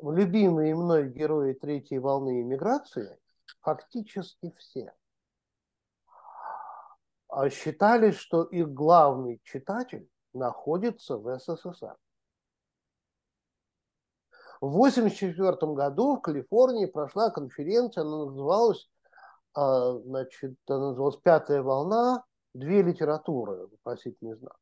[0.00, 3.18] любимые мной герои третьей волны иммиграции
[3.60, 4.92] фактически все
[7.28, 11.96] а считали, что их главный читатель находится в СССР.
[14.60, 18.90] В 1984 году в Калифорнии прошла конференция, она называлась,
[19.54, 22.24] а, значит, она называлась «Пятая волна.
[22.54, 24.58] Две литературы», вопросительный знак.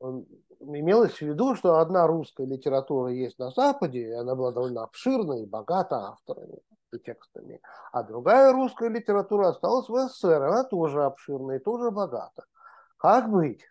[0.00, 5.42] Имелось в виду, что одна русская литература есть на Западе, и она была довольно обширной
[5.42, 6.58] и богата авторами
[6.92, 7.60] и текстами,
[7.92, 12.44] а другая русская литература осталась в СССР, она тоже обширная и тоже богата.
[12.96, 13.62] Как быть?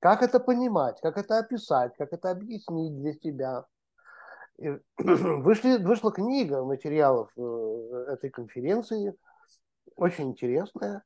[0.00, 3.64] Как это понимать, как это описать, как это объяснить для себя.
[4.58, 4.68] И
[4.98, 9.16] вышли, вышла книга материалов э, этой конференции,
[9.96, 11.02] очень интересная.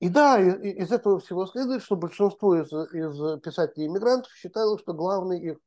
[0.00, 5.58] И да, из этого всего следует, что большинство из, из писателей-иммигрантов считало, что главный их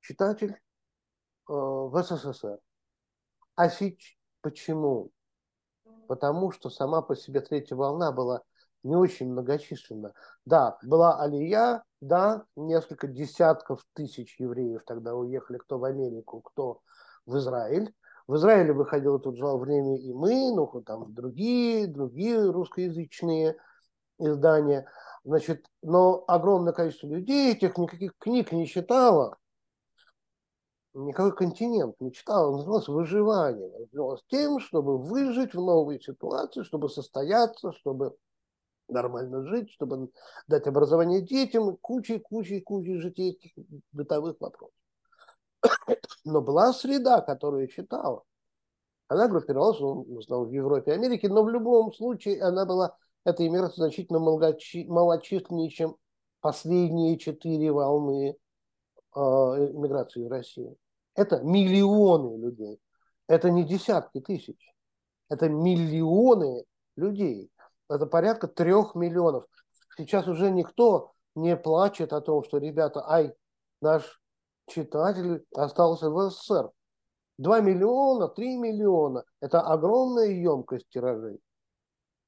[0.00, 0.58] читатель э,
[1.46, 2.58] в СССР.
[3.54, 5.10] А сейчас почему?
[6.08, 8.42] Потому что сама по себе третья волна была
[8.82, 10.12] не очень многочисленно.
[10.44, 16.80] Да, была Алия, да, несколько десятков тысяч евреев тогда уехали, кто в Америку, кто
[17.26, 17.94] в Израиль.
[18.28, 23.56] В Израиле выходило тут же время и мы, ну, там другие, другие русскоязычные
[24.18, 24.86] издания.
[25.24, 29.38] Значит, но огромное количество людей этих никаких книг не читало.
[30.92, 32.50] Никакой континент не читал.
[32.50, 33.70] Он назывался выживание.
[33.72, 38.14] Он назывался тем, чтобы выжить в новой ситуации, чтобы состояться, чтобы
[38.88, 40.10] нормально жить, чтобы
[40.48, 43.52] дать образование детям, кучей, кучей, кучей житейских
[43.92, 44.77] бытовых вопросов.
[46.24, 48.24] Но была среда, которая читала.
[49.08, 53.84] Она группировалась ну, в Европе и Америке, но в любом случае она была, эта иммиграция
[53.84, 55.96] значительно малочисленнее, чем
[56.40, 58.36] последние четыре волны
[59.14, 60.76] э, иммиграции в Россию.
[61.14, 62.80] Это миллионы людей.
[63.26, 64.74] Это не десятки тысяч.
[65.28, 66.64] Это миллионы
[66.96, 67.50] людей.
[67.88, 69.44] Это порядка трех миллионов.
[69.96, 73.34] Сейчас уже никто не плачет о том, что, ребята, ай,
[73.80, 74.17] наш
[74.68, 76.70] читатель остался в СССР.
[77.38, 81.40] 2 миллиона, 3 миллиона– это огромная емкость тиражей.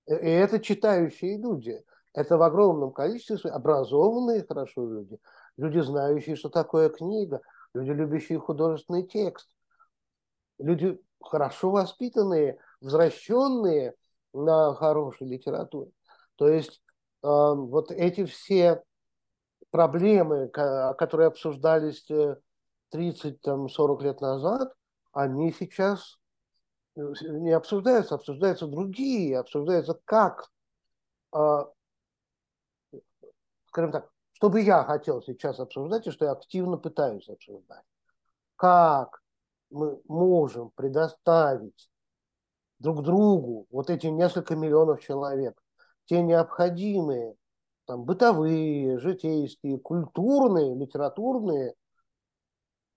[0.07, 1.83] И это читающие люди.
[2.13, 5.19] Это в огромном количестве образованные хорошо люди.
[5.57, 7.41] Люди, знающие, что такое книга.
[7.75, 9.49] Люди, любящие художественный текст.
[10.59, 13.95] Люди хорошо воспитанные, возвращенные
[14.33, 15.91] на хорошей литературе.
[16.37, 16.83] То есть
[17.23, 18.83] э, вот эти все
[19.71, 22.39] проблемы, которые обсуждались 30-40
[22.93, 24.75] э, лет назад,
[25.13, 26.19] они сейчас
[26.97, 30.51] э, не обсуждаются, обсуждаются другие, обсуждаются как,
[31.33, 31.71] а,
[33.69, 37.85] скажем так, что бы я хотел сейчас обсуждать и что я активно пытаюсь обсуждать.
[38.57, 39.23] Как
[39.71, 41.91] мы можем предоставить
[42.79, 45.61] друг другу вот эти несколько миллионов человек
[46.07, 47.37] те необходимые
[47.91, 51.75] там, бытовые, житейские, культурные, литературные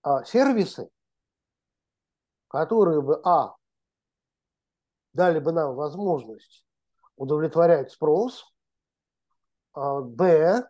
[0.02, 0.88] а, сервисы,
[2.46, 3.56] которые бы, а,
[5.12, 6.64] дали бы нам возможность
[7.16, 8.44] удовлетворять спрос,
[9.72, 10.62] а, б,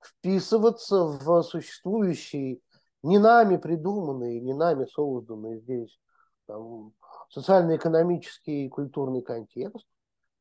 [0.00, 2.62] вписываться в существующий,
[3.02, 6.00] не нами придуманный, не нами созданный здесь
[6.46, 6.94] там,
[7.28, 9.86] социально-экономический и культурный контекст.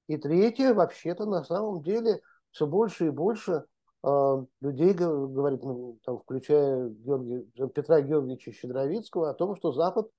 [0.07, 2.21] И третье, вообще-то на самом деле
[2.55, 3.65] все больше и больше
[4.03, 10.09] э, людей говорит, ну, там, включая Георгия, Петра Георгиевича Щедровицкого, о том, что Запад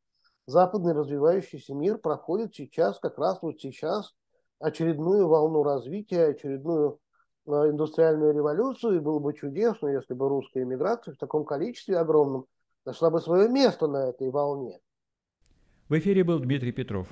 [0.47, 4.15] западный развивающийся мир проходит сейчас, как раз вот сейчас,
[4.61, 6.99] очередную волну развития, очередную
[7.47, 12.45] э, индустриальную революцию, и было бы чудесно, если бы русская эмиграция в таком количестве огромном
[12.85, 14.79] нашла бы свое место на этой волне.
[15.89, 17.09] В эфире был Дмитрий Петров.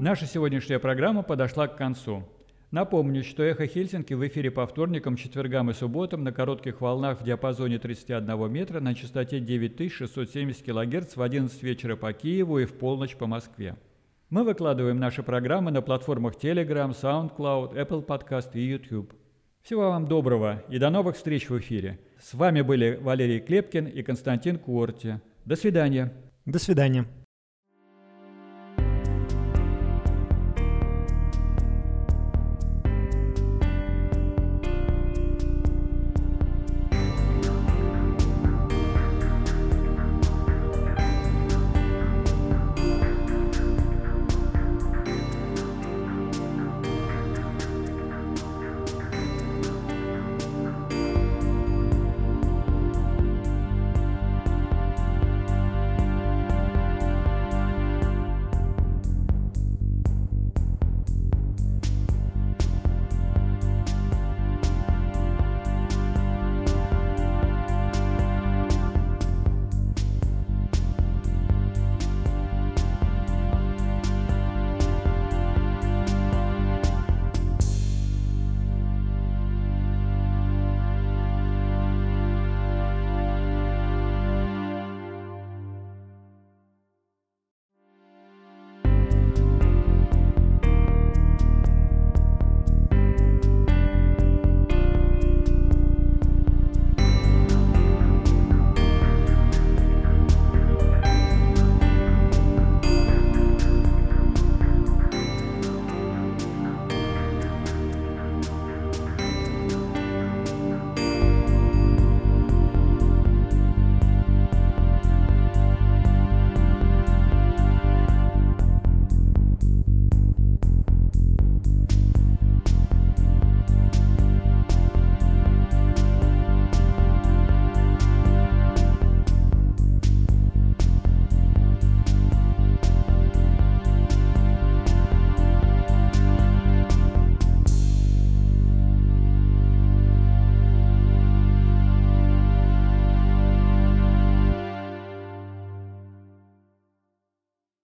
[0.00, 2.26] Наша сегодняшняя программа подошла к концу.
[2.70, 7.24] Напомню, что «Эхо Хельсинки» в эфире по вторникам, четвергам и субботам на коротких волнах в
[7.24, 13.14] диапазоне 31 метра на частоте 9670 кГц в 11 вечера по Киеву и в полночь
[13.14, 13.76] по Москве.
[14.30, 19.12] Мы выкладываем наши программы на платформах Telegram, SoundCloud, Apple Podcast и YouTube.
[19.60, 21.98] Всего вам доброго и до новых встреч в эфире.
[22.18, 25.20] С вами были Валерий Клепкин и Константин Куорти.
[25.44, 26.14] До свидания.
[26.46, 27.04] До свидания.